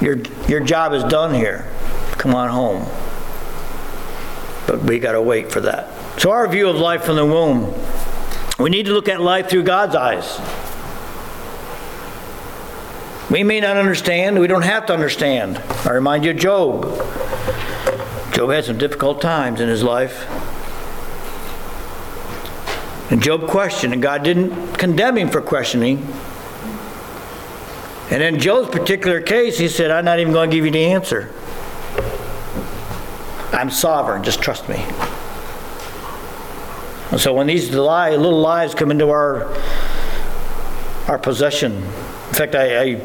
[0.00, 1.68] your, your job is done here.
[2.12, 2.86] Come on home.
[4.66, 6.20] But we got to wait for that.
[6.20, 7.74] So, our view of life from the womb,
[8.58, 10.38] we need to look at life through God's eyes.
[13.30, 15.58] We may not understand, we don't have to understand.
[15.84, 16.82] I remind you of Job.
[18.32, 20.26] Job had some difficult times in his life.
[23.10, 26.06] And Job questioned, and God didn't condemn him for questioning.
[28.10, 30.84] And in Job's particular case, he said, I'm not even going to give you the
[30.86, 31.32] answer.
[33.52, 34.84] I'm sovereign, just trust me.
[37.10, 39.54] And so when these lie, little lies come into our
[41.06, 43.00] our possession, in fact, I, I,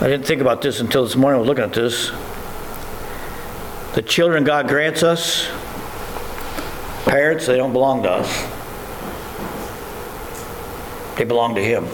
[0.00, 1.36] I didn't think about this until this morning.
[1.36, 2.10] I was looking at this.
[3.94, 5.50] The children God grants us,
[7.04, 8.53] parents, they don't belong to us.
[11.16, 11.86] They belong to Him.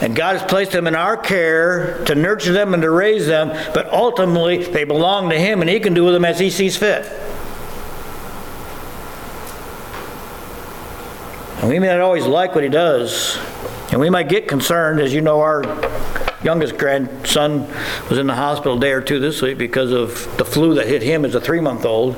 [0.00, 3.50] And God has placed them in our care to nurture them and to raise them,
[3.72, 6.76] but ultimately they belong to Him and He can do with them as He sees
[6.76, 7.06] fit.
[11.60, 13.38] And we may not always like what He does,
[13.92, 14.98] and we might get concerned.
[14.98, 15.62] As you know, our
[16.42, 17.68] youngest grandson
[18.08, 20.88] was in the hospital a day or two this week because of the flu that
[20.88, 22.16] hit him as a three month old,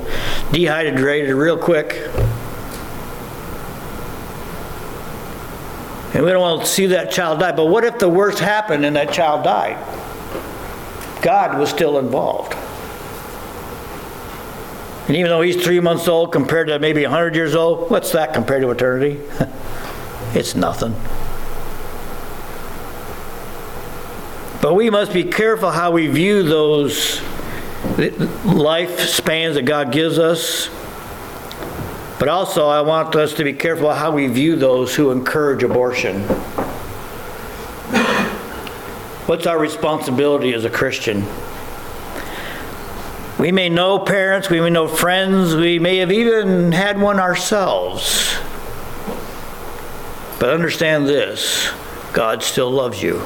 [0.52, 2.08] dehydrated real quick.
[6.14, 7.52] And we don't want to see that child die.
[7.52, 9.76] But what if the worst happened and that child died?
[11.22, 12.54] God was still involved.
[15.08, 18.32] And even though he's three months old compared to maybe 100 years old, what's that
[18.32, 19.20] compared to eternity?
[20.34, 20.94] it's nothing.
[24.62, 27.20] But we must be careful how we view those
[28.44, 30.70] life spans that God gives us
[32.18, 36.22] but also, I want us to be careful how we view those who encourage abortion.
[39.26, 41.24] What's our responsibility as a Christian?
[43.38, 48.36] We may know parents, we may know friends, we may have even had one ourselves.
[50.38, 51.70] But understand this
[52.12, 53.22] God still loves you.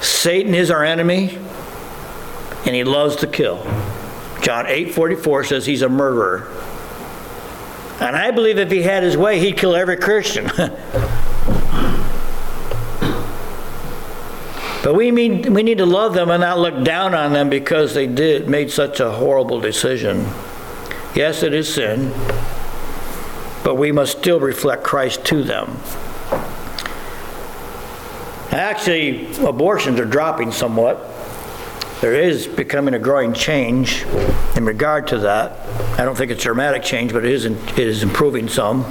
[0.00, 1.38] Satan is our enemy,
[2.66, 3.58] and he loves to kill.
[4.42, 6.48] John 8:44 says he's a murderer.
[8.00, 10.46] And I believe if he had his way, he'd kill every Christian.
[14.82, 17.94] but we mean we need to love them and not look down on them because
[17.94, 20.26] they did made such a horrible decision.
[21.14, 22.12] Yes, it is sin,
[23.62, 25.78] but we must still reflect Christ to them.
[28.50, 30.98] Actually, abortions are dropping somewhat
[32.02, 34.02] there is becoming a growing change
[34.56, 35.52] in regard to that.
[36.00, 38.84] I don't think it's dramatic change, but it is, it is improving some.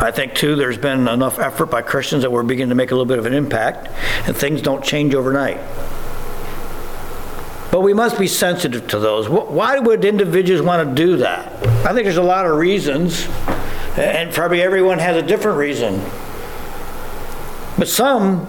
[0.00, 2.94] I think, too, there's been enough effort by Christians that we're beginning to make a
[2.94, 3.88] little bit of an impact,
[4.26, 5.58] and things don't change overnight.
[7.70, 9.28] But we must be sensitive to those.
[9.28, 11.52] Why would individuals want to do that?
[11.84, 13.28] I think there's a lot of reasons,
[13.98, 16.02] and probably everyone has a different reason.
[17.76, 18.46] But some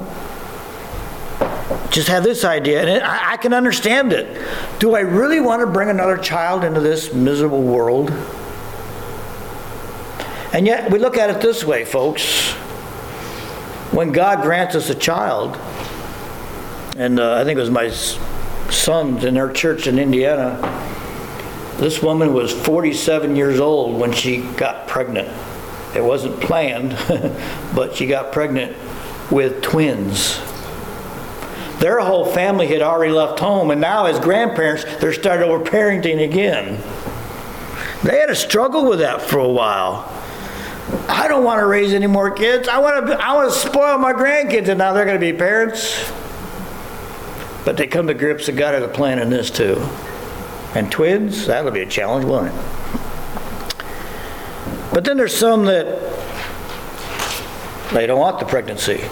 [1.96, 4.46] just have this idea, and I, I can understand it.
[4.80, 8.12] Do I really want to bring another child into this miserable world?
[10.52, 12.52] And yet, we look at it this way, folks.
[13.94, 15.56] When God grants us a child,
[16.98, 20.60] and uh, I think it was my sons in our church in Indiana,
[21.78, 25.30] this woman was 47 years old when she got pregnant.
[25.96, 26.92] It wasn't planned,
[27.74, 28.76] but she got pregnant
[29.32, 30.42] with twins.
[31.86, 36.24] Their whole family had already left home, and now as grandparents, they're starting over parenting
[36.24, 36.82] again.
[38.04, 40.12] They had to struggle with that for a while.
[41.08, 42.68] I don't want to raise any more kids.
[42.68, 45.38] I want to, I want to spoil my grandkids, and now they're going to be
[45.38, 46.12] parents.
[47.66, 49.76] But they come to grips that God has a plan in this too.
[50.74, 53.86] And twins, that'll be a challenge, won't it?
[54.92, 55.86] But then there's some that
[57.94, 59.08] they don't want the pregnancy.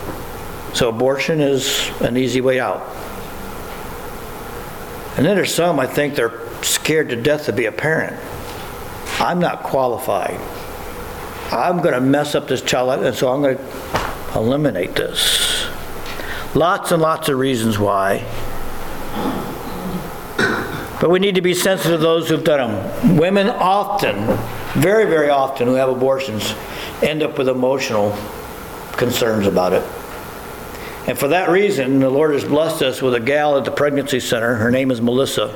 [0.73, 2.81] So abortion is an easy way out.
[5.15, 8.19] And then there's some I think they're scared to death to be a parent.
[9.19, 10.39] I'm not qualified.
[11.51, 15.67] I'm going to mess up this child, and so I'm going to eliminate this.
[16.55, 18.25] Lots and lots of reasons why.
[20.99, 23.17] But we need to be sensitive to those who've done them.
[23.17, 24.15] Women often,
[24.81, 26.55] very, very often, who have abortions
[27.03, 28.17] end up with emotional
[28.93, 29.83] concerns about it.
[31.05, 34.21] And for that reason, the Lord has blessed us with a gal at the pregnancy
[34.21, 34.55] center.
[34.55, 35.53] Her name is Melissa.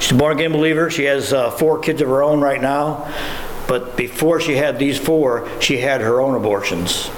[0.00, 0.90] She's a born again believer.
[0.90, 3.12] She has uh, four kids of her own right now.
[3.68, 7.10] But before she had these four, she had her own abortions.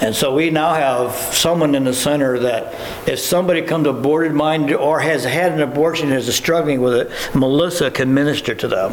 [0.00, 2.74] And so we now have someone in the center that
[3.08, 7.34] if somebody comes aborted mind or has had an abortion and is struggling with it,
[7.34, 8.92] Melissa can minister to them.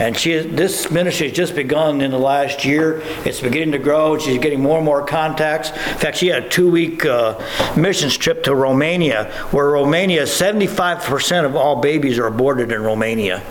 [0.00, 3.02] And she, this ministry has just begun in the last year.
[3.26, 4.16] It's beginning to grow.
[4.16, 5.68] She's getting more and more contacts.
[5.68, 7.38] In fact, she had a two-week uh,
[7.76, 13.42] missions trip to Romania, where Romania, 75% of all babies are aborted in Romania.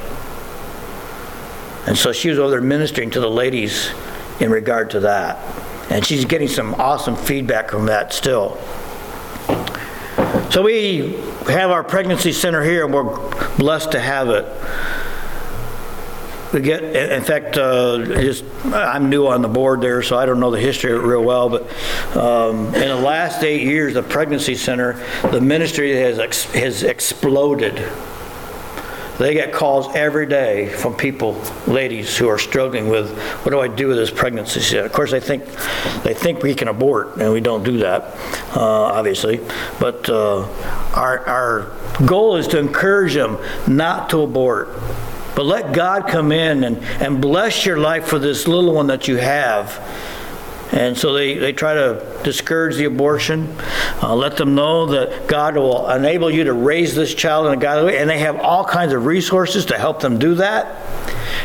[1.86, 3.92] And so she was over there ministering to the ladies
[4.40, 5.38] in regard to that.
[5.92, 8.58] And she's getting some awesome feedback from that still.
[10.50, 11.14] So we
[11.46, 14.48] have our pregnancy center here, and we're blessed to have it.
[16.54, 20.40] We get, in fact, uh, just, I'm new on the board there, so I don't
[20.40, 21.64] know the history of it real well, but
[22.18, 24.94] um, in the last eight years, the pregnancy center,
[25.32, 27.88] the ministry has, ex- has exploded.
[29.20, 33.12] They get calls every day from people, ladies who are struggling with,
[33.44, 34.78] what do I do with this pregnancy?
[34.78, 35.46] Of course, they think,
[36.04, 38.16] they think we can abort, and we don't do that,
[38.56, 39.42] uh, obviously.
[39.78, 40.48] But uh,
[40.96, 43.38] our, our goal is to encourage them
[43.68, 44.70] not to abort.
[45.40, 49.08] But let God come in and, and bless your life for this little one that
[49.08, 49.80] you have
[50.72, 53.56] and so they, they try to discourage the abortion,
[54.04, 57.58] uh, let them know that God will enable you to raise this child in a
[57.58, 57.98] godly way.
[57.98, 60.68] And they have all kinds of resources to help them do that.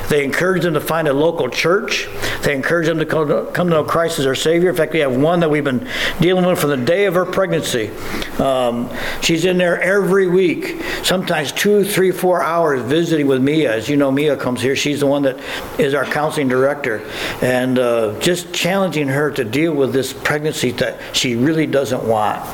[0.08, 2.08] They encourage them to find a local church.
[2.42, 4.70] They encourage them to come, to know Christ as their Savior.
[4.70, 5.88] In fact, we have one that we've been
[6.20, 7.90] dealing with from the day of her pregnancy.
[8.38, 8.90] Um,
[9.22, 13.74] she's in there every week, sometimes two, three, four hours visiting with Mia.
[13.74, 14.76] As you know, Mia comes here.
[14.76, 15.38] She's the one that
[15.78, 17.02] is our counseling director.
[17.40, 22.44] And uh, just challenging her to deal with this pregnancy that she really doesn't want.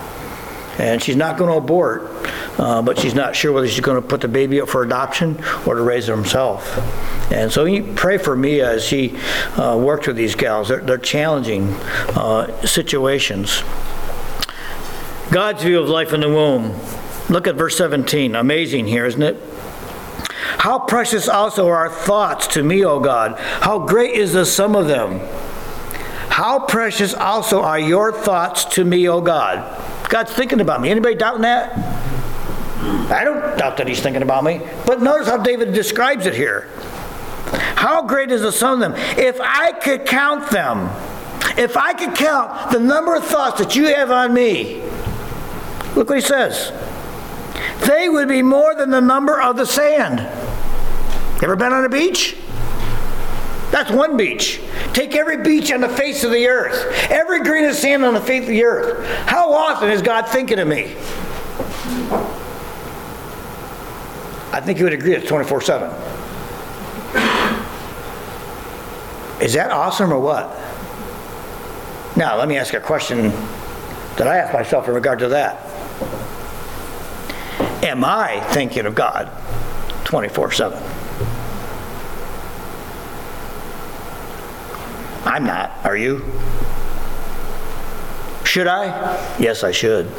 [0.81, 2.09] And she's not going to abort,
[2.59, 5.39] uh, but she's not sure whether she's going to put the baby up for adoption
[5.67, 6.79] or to raise it herself.
[7.31, 9.15] And so you pray for me as she
[9.57, 10.69] uh, with these gals.
[10.69, 11.69] They're, they're challenging
[12.17, 13.63] uh, situations.
[15.31, 16.75] God's view of life in the womb.
[17.29, 18.35] Look at verse 17.
[18.35, 19.37] Amazing here, isn't it?
[20.59, 23.39] How precious also are our thoughts to me, O God.
[23.39, 25.21] How great is the sum of them.
[26.31, 29.90] How precious also are your thoughts to me, O God.
[30.11, 30.91] God's thinking about me.
[30.91, 31.73] Anybody doubting that?
[33.11, 34.61] I don't doubt that he's thinking about me.
[34.85, 36.69] But notice how David describes it here.
[37.77, 38.95] How great is the sum of them?
[39.17, 40.91] If I could count them,
[41.57, 44.83] if I could count the number of thoughts that you have on me,
[45.95, 46.73] look what he says.
[47.87, 50.21] They would be more than the number of the sand.
[51.43, 52.37] Ever been on a beach?
[53.71, 54.61] That's one beach.
[54.93, 58.21] Take every beach on the face of the earth, every grain of sand on the
[58.21, 59.07] face of the earth.
[59.27, 60.97] How often is God thinking of me?
[64.53, 65.91] I think you would agree it's 24 7.
[69.41, 70.49] Is that awesome or what?
[72.17, 73.31] Now, let me ask a question
[74.17, 75.65] that I ask myself in regard to that.
[77.85, 79.31] Am I thinking of God
[80.05, 81.00] 24 7?
[85.25, 85.73] I'm not.
[85.85, 86.25] Are you?
[88.45, 89.37] Should I?
[89.39, 90.11] Yes, I should.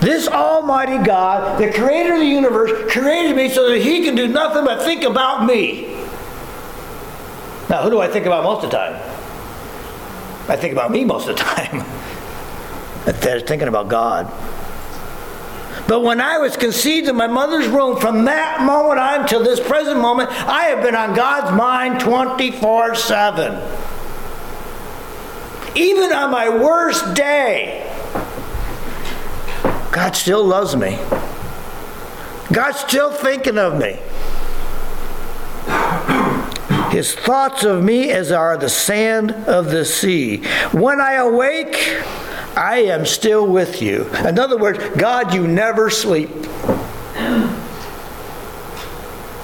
[0.00, 4.28] This Almighty God, the creator of the universe, created me so that He can do
[4.28, 5.88] nothing but think about me.
[7.68, 8.94] Now, who do I think about most of the time?
[10.48, 11.84] I think about me most of the time.
[13.20, 14.32] They're thinking about God.
[15.90, 19.58] But when I was conceived in my mother's womb, from that moment on till this
[19.58, 23.60] present moment, I have been on God's mind 24 7.
[25.74, 27.92] Even on my worst day,
[29.90, 30.96] God still loves me.
[32.52, 33.98] God's still thinking of me.
[36.92, 40.44] His thoughts of me as are the sand of the sea.
[40.70, 42.00] When I awake,
[42.56, 44.06] I am still with you.
[44.26, 46.30] In other words, God, you never sleep.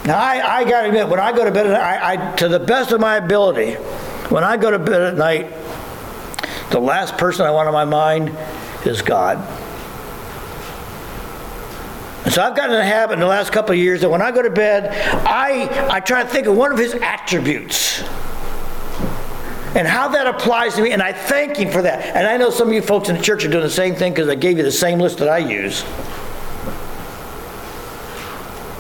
[0.07, 2.61] Now, I, I got to admit, when I go to bed, I, I, to the
[2.61, 3.75] best of my ability,
[4.31, 5.53] when I go to bed at night,
[6.71, 8.37] the last person I want on my mind
[8.87, 9.39] is God.
[12.25, 14.23] And so I've gotten in the habit in the last couple of years that when
[14.23, 14.93] I go to bed,
[15.27, 18.03] I, I try to think of one of his attributes
[19.77, 22.17] and how that applies to me, and I thank Him for that.
[22.17, 24.13] And I know some of you folks in the church are doing the same thing
[24.13, 25.85] because I gave you the same list that I use.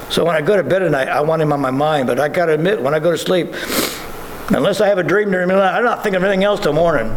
[0.08, 2.18] So when I go to bed at night, I want Him on my mind, but
[2.18, 3.48] I got to admit, when I go to sleep,
[4.48, 6.72] unless I have a dream during the night, I'm not thinking of anything else till
[6.72, 7.14] morning.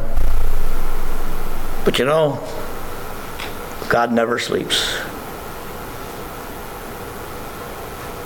[1.86, 2.46] But you know,
[3.88, 4.94] God never sleeps.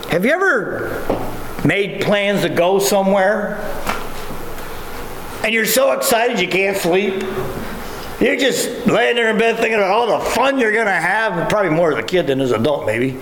[0.10, 1.06] Have you ever
[1.64, 3.60] made plans to go somewhere
[5.44, 7.22] and you're so excited you can't sleep.
[8.20, 11.50] You're just laying there in bed thinking about all the fun you're going to have,
[11.50, 13.20] probably more as a kid than as an adult, maybe.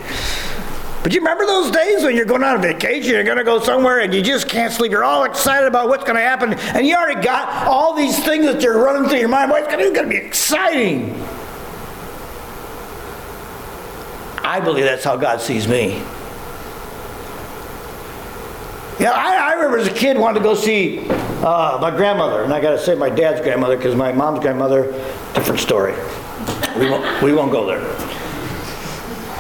[1.02, 3.60] But you remember those days when you're going on a vacation, you're going to go
[3.60, 4.92] somewhere and you just can't sleep.
[4.92, 8.46] You're all excited about what's going to happen, and you already got all these things
[8.46, 9.50] that you're running through your mind.
[9.50, 11.20] Boy, it's going to be exciting.
[14.44, 15.94] I believe that's how God sees me.
[19.00, 21.08] Yeah, I, I remember as a kid wanting to go see
[21.44, 24.92] uh, my grandmother, and I got to say my dad's grandmother because my mom's grandmother,
[25.34, 25.94] different story.
[26.78, 27.82] We won't, we won't go there.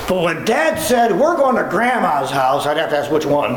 [0.08, 3.56] But when Dad said, we're going to Grandma's house, I'd have to ask which one.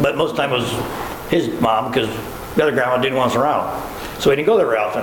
[0.00, 2.08] But most of the time it was his mom because
[2.54, 3.82] the other grandma didn't want us around.
[4.20, 5.02] So we didn't go there very often.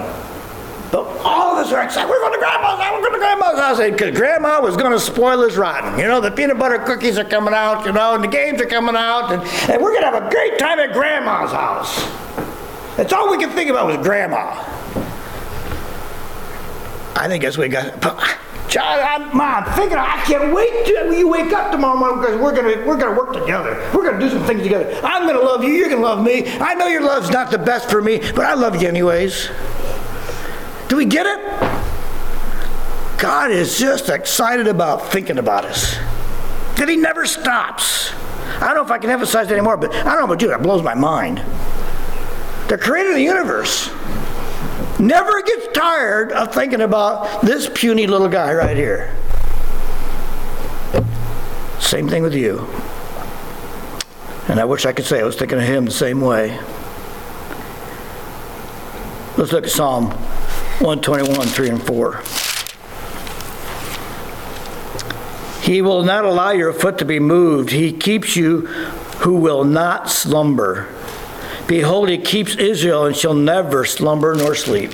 [0.89, 2.09] But all of us are excited.
[2.09, 2.93] We're going to grandma's house.
[2.93, 3.77] We're going to grandma's house.
[3.77, 5.99] Because grandma was going to spoil us rotten.
[5.99, 8.65] You know, the peanut butter cookies are coming out, you know, and the games are
[8.65, 9.33] coming out.
[9.33, 12.28] And, and we're going to have a great time at grandma's house.
[12.99, 14.61] That's all we could think about was grandma.
[17.15, 17.93] I think that's what we got.
[18.03, 18.37] Ah,
[18.67, 22.53] John, I'm, Mom, thinking I can't wait till you wake up tomorrow morning because we're
[22.53, 23.89] gonna we're gonna work together.
[23.95, 24.99] We're gonna do some things together.
[25.01, 25.69] I'm gonna love you.
[25.69, 26.45] You're gonna love me.
[26.59, 29.49] I know your love's not the best for me, but I love you anyways.
[30.89, 31.39] Do we get it?
[33.17, 35.95] God is just excited about thinking about us.
[36.75, 38.11] That He never stops.
[38.55, 40.49] I don't know if I can emphasize it anymore, but I don't know about you,
[40.49, 41.41] that blows my mind.
[42.69, 43.89] The creator of the universe
[44.99, 49.15] never gets tired of thinking about this puny little guy right here.
[51.79, 52.59] Same thing with you.
[54.47, 56.59] And I wish I could say I was thinking of him the same way.
[59.35, 60.11] Let's look at Psalm
[60.81, 62.23] 121, 3 and 4.
[65.63, 67.71] He will not allow your foot to be moved.
[67.71, 68.67] He keeps you
[69.21, 70.93] who will not slumber.
[71.69, 74.91] Behold, he keeps Israel and shall never slumber nor sleep.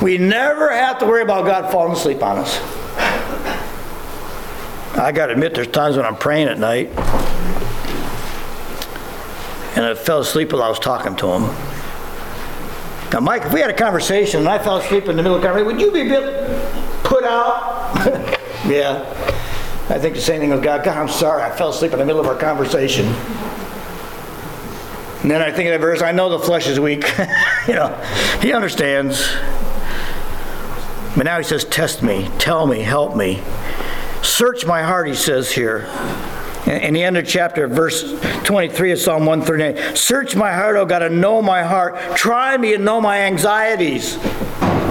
[0.00, 2.56] We never have to worry about God falling asleep on us.
[4.96, 6.90] I got to admit, there's times when I'm praying at night
[9.76, 11.42] and I fell asleep while I was talking to him.
[13.12, 15.42] Now, Mike, if we had a conversation and I fell asleep in the middle of
[15.42, 16.08] the conversation, would you be
[17.02, 17.92] put out?
[18.68, 19.02] yeah.
[19.88, 20.84] I think the same thing with God.
[20.84, 23.12] God, I'm sorry, I fell asleep in the middle of our conversation.
[25.26, 27.02] And then I think of that verse, I know the flesh is weak.
[27.66, 28.00] you know,
[28.40, 29.28] he understands.
[31.16, 33.42] But now he says, Test me, tell me, help me.
[34.22, 35.90] Search my heart, he says here.
[36.64, 38.04] In the end of chapter, verse
[38.44, 42.16] 23 of Psalm 139 Search my heart, oh God, and know my heart.
[42.16, 44.18] Try me and know my anxieties.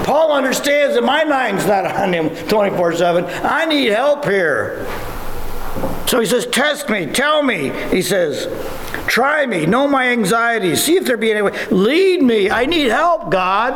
[0.04, 3.24] Paul understands that my mind's not on him 24 7.
[3.24, 4.86] I need help here.
[6.06, 7.70] So he says, Test me, tell me.
[7.88, 8.46] He says,
[9.06, 11.66] Try me, know my anxieties, see if there be any way.
[11.70, 12.50] Lead me.
[12.50, 13.72] I need help, God.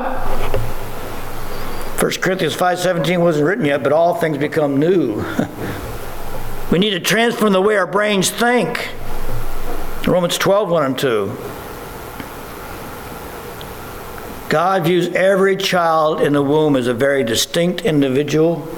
[2.01, 5.24] 1 Corinthians 5:17 wasn't written yet, but all things become new.
[6.70, 8.91] We need to transform the way our brains think.
[10.07, 11.37] Romans 12, 1 and 2.
[14.49, 18.68] God views every child in the womb as a very distinct individual,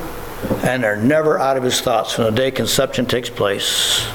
[0.62, 4.06] and they're never out of his thoughts from the day conception takes place.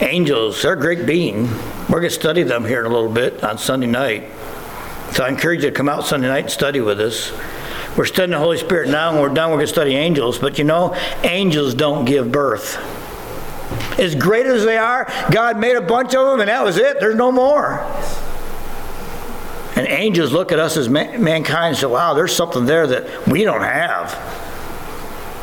[0.00, 1.46] Angels, they're a great being.
[1.88, 4.24] We're going to study them here in a little bit on Sunday night.
[5.12, 7.32] So I encourage you to come out Sunday night and study with us.
[7.96, 9.50] We're studying the Holy Spirit now, and we're done.
[9.50, 10.38] We're going to study angels.
[10.38, 12.78] But you know, angels don't give birth.
[13.98, 16.98] As great as they are, God made a bunch of them, and that was it.
[17.00, 17.80] There's no more.
[19.76, 23.44] And angels look at us as mankind and say, wow, there's something there that we
[23.44, 24.14] don't have.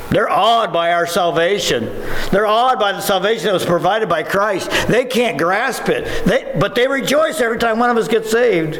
[0.10, 1.86] They're awed by our salvation.
[2.32, 4.70] They're awed by the salvation that was provided by Christ.
[4.88, 6.26] They can't grasp it.
[6.26, 8.76] They, but they rejoice every time one of us gets saved.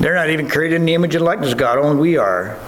[0.00, 2.58] They're not even created in the image and likeness of God, only we are.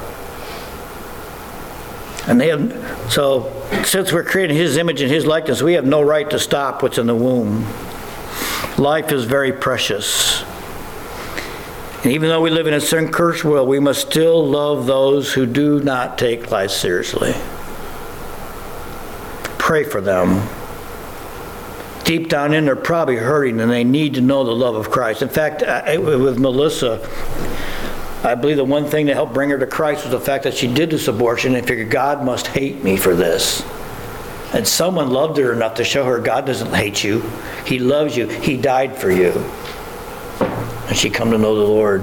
[2.29, 5.85] And they have, so since we're created in His image and His likeness, we have
[5.85, 7.67] no right to stop what's in the womb.
[8.79, 10.45] Life is very precious.
[12.03, 15.33] And even though we live in a sin cursed world, we must still love those
[15.33, 17.33] who do not take life seriously.
[19.59, 20.49] Pray for them
[22.05, 25.23] deep down in, they're probably hurting and they need to know the love of Christ.
[25.23, 27.01] In fact, I, with Melissa,
[28.23, 30.55] I believe the one thing that helped bring her to Christ was the fact that
[30.55, 33.65] she did this abortion and figured God must hate me for this.
[34.53, 37.21] And someone loved her enough to show her God doesn't hate you.
[37.65, 38.29] He loves you.
[38.29, 39.33] He died for you.
[40.93, 42.03] And she come to know the Lord.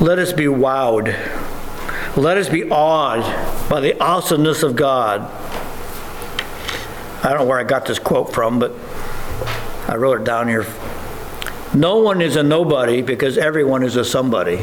[0.00, 1.06] Let us be wowed.
[2.16, 3.22] Let us be awed
[3.68, 5.22] by the awesomeness of God.
[7.24, 8.76] I don't know where I got this quote from, but
[9.88, 10.64] I wrote it down here.
[11.74, 14.58] No one is a nobody because everyone is a somebody.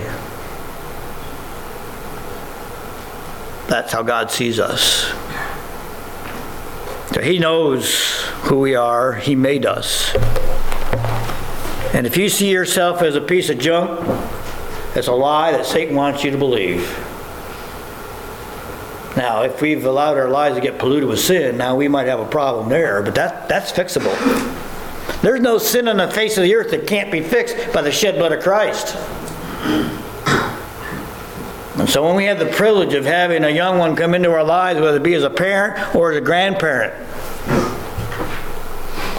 [3.67, 5.11] That's how God sees us.
[7.23, 10.15] He knows who we are, He made us.
[11.93, 13.99] And if you see yourself as a piece of junk,
[14.95, 16.81] it's a lie that Satan wants you to believe.
[19.17, 22.19] Now, if we've allowed our lives to get polluted with sin, now we might have
[22.19, 24.15] a problem there, but that, that's fixable.
[25.21, 27.91] There's no sin on the face of the earth that can't be fixed by the
[27.91, 28.95] shed blood of Christ.
[31.77, 34.43] And so when we have the privilege of having a young one come into our
[34.43, 36.93] lives, whether it be as a parent or as a grandparent,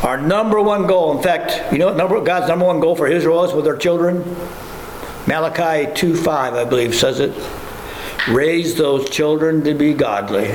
[0.03, 3.07] our number one goal, in fact, you know what number, God's number one goal for
[3.07, 4.25] Israel is with their children?
[5.27, 7.35] Malachi 2.5, I believe, says it.
[8.29, 10.53] Raise those children to be godly.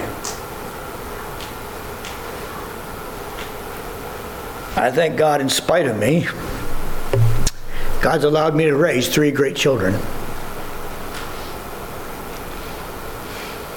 [4.77, 6.27] I thank God, in spite of me,
[8.01, 9.93] God's allowed me to raise three great children.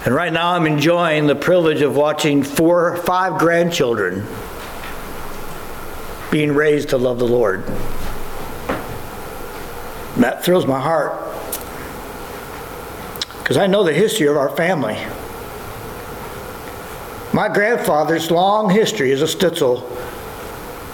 [0.05, 4.27] And right now I'm enjoying the privilege of watching four, five grandchildren
[6.31, 7.65] being raised to love the Lord.
[10.17, 11.29] That thrills my heart
[13.39, 14.99] because I know the history of our family.
[17.33, 19.89] My grandfather's long history as a Stitzel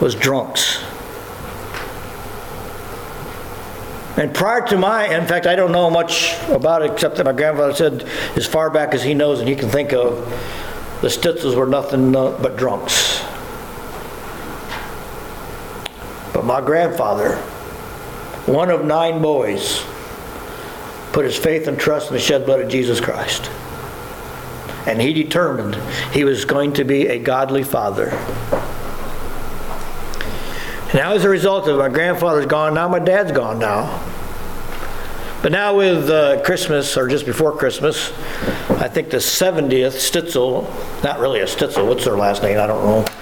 [0.00, 0.80] was drunks.
[4.16, 7.32] And prior to my, in fact, I don't know much about it except that my
[7.32, 10.16] grandfather said, as far back as he knows and he can think of,
[11.00, 13.13] the Stitzels were nothing uh, but drunks.
[16.44, 17.36] But my grandfather,
[18.44, 19.82] one of nine boys,
[21.12, 23.50] put his faith and trust in the shed blood of Jesus Christ.
[24.86, 25.76] And he determined
[26.12, 28.10] he was going to be a godly father.
[30.92, 34.06] Now, as a result of my grandfather's gone now, my dad's gone now.
[35.40, 38.10] But now with uh, Christmas, or just before Christmas,
[38.68, 42.58] I think the 70th Stitzel, not really a Stitzel, what's their last name?
[42.60, 43.13] I don't know.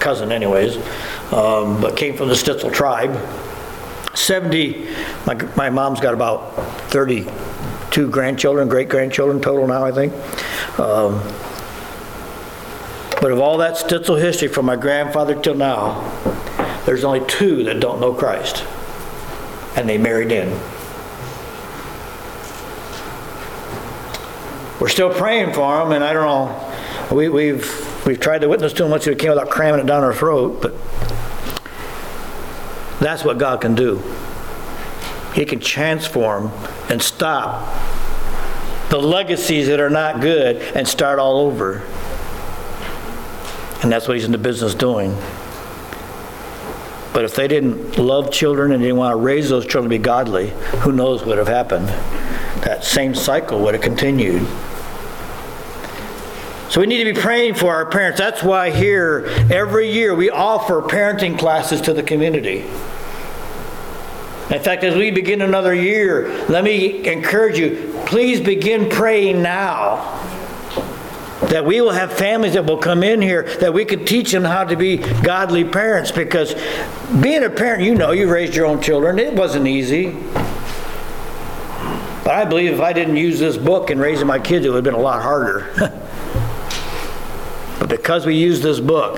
[0.00, 0.76] Cousin, anyways,
[1.32, 3.16] um, but came from the Stitzel tribe.
[4.14, 4.88] 70,
[5.26, 6.54] my, my mom's got about
[6.90, 10.12] 32 grandchildren, great grandchildren total now, I think.
[10.78, 11.20] Um,
[13.20, 16.00] but of all that Stitzel history from my grandfather till now,
[16.86, 18.64] there's only two that don't know Christ.
[19.76, 20.48] And they married in.
[24.80, 27.14] We're still praying for them, and I don't know.
[27.14, 30.02] We, we've we've tried to witness to them once we came without cramming it down
[30.02, 30.72] our throat, but
[32.98, 34.02] that's what God can do.
[35.32, 36.50] He can transform
[36.88, 37.72] and stop
[38.90, 41.86] the legacies that are not good and start all over.
[43.80, 45.16] And that's what he's in the business doing.
[47.14, 49.98] But if they didn't love children and didn't want to raise those children to be
[49.98, 50.48] godly,
[50.80, 51.86] who knows what would have happened?
[52.64, 54.48] That same cycle would have continued.
[56.70, 58.20] So we need to be praying for our parents.
[58.20, 62.58] That's why here, every year, we offer parenting classes to the community.
[64.50, 69.96] In fact, as we begin another year, let me encourage you please begin praying now
[71.42, 74.44] that we will have families that will come in here that we can teach them
[74.44, 76.54] how to be godly parents because
[77.22, 80.10] being a parent you know you raised your own children it wasn't easy
[82.24, 84.76] but i believe if i didn't use this book in raising my kids it would
[84.76, 85.72] have been a lot harder
[87.80, 89.16] but because we used this book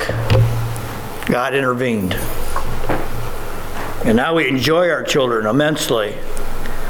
[1.26, 2.14] god intervened
[4.04, 6.16] and now we enjoy our children immensely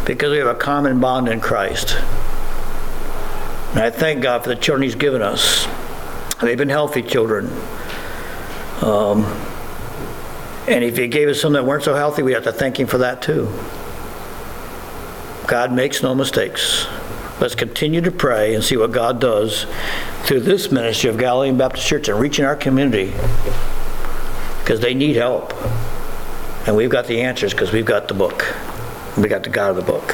[0.06, 1.94] because we have a common bond in Christ.
[3.72, 5.66] And I thank God for the children He's given us.
[6.40, 7.50] They've been healthy children.
[8.80, 9.24] Um,
[10.66, 12.86] and if He gave us some that weren't so healthy, we have to thank Him
[12.86, 13.52] for that too.
[15.46, 16.86] God makes no mistakes.
[17.40, 19.66] Let's continue to pray and see what God does
[20.24, 23.12] through this ministry of Galilean Baptist Church and reaching our community
[24.60, 25.52] because they need help.
[26.66, 28.54] And we've got the answers because we've got the book.
[29.18, 30.12] We got the God of the book.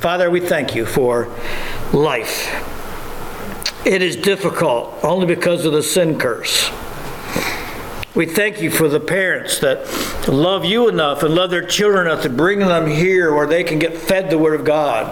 [0.00, 1.28] Father, we thank you for
[1.92, 2.48] life.
[3.84, 6.70] It is difficult only because of the sin curse.
[8.14, 9.86] We thank you for the parents that
[10.26, 13.78] love you enough and love their children enough to bring them here where they can
[13.78, 15.06] get fed the Word of God.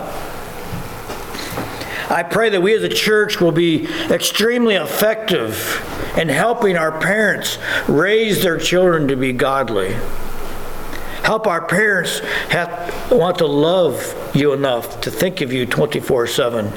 [2.11, 5.85] I pray that we as a church will be extremely effective
[6.17, 9.93] in helping our parents raise their children to be godly.
[11.23, 16.73] Help our parents have, want to love you enough to think of you 24 7.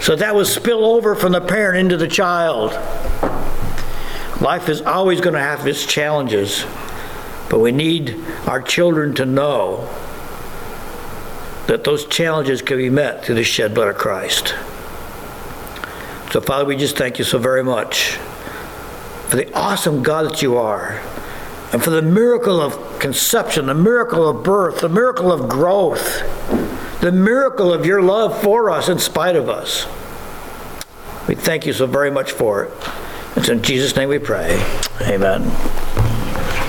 [0.00, 2.70] So that will spill over from the parent into the child.
[4.40, 6.64] Life is always going to have its challenges,
[7.50, 9.88] but we need our children to know
[11.66, 14.54] that those challenges can be met through the shed blood of Christ.
[16.30, 18.12] So, Father, we just thank you so very much
[19.28, 21.00] for the awesome God that you are
[21.72, 26.22] and for the miracle of conception, the miracle of birth, the miracle of growth,
[27.00, 29.86] the miracle of your love for us in spite of us.
[31.28, 32.72] We thank you so very much for it.
[33.36, 34.62] It's in Jesus' name we pray.
[35.02, 35.85] Amen.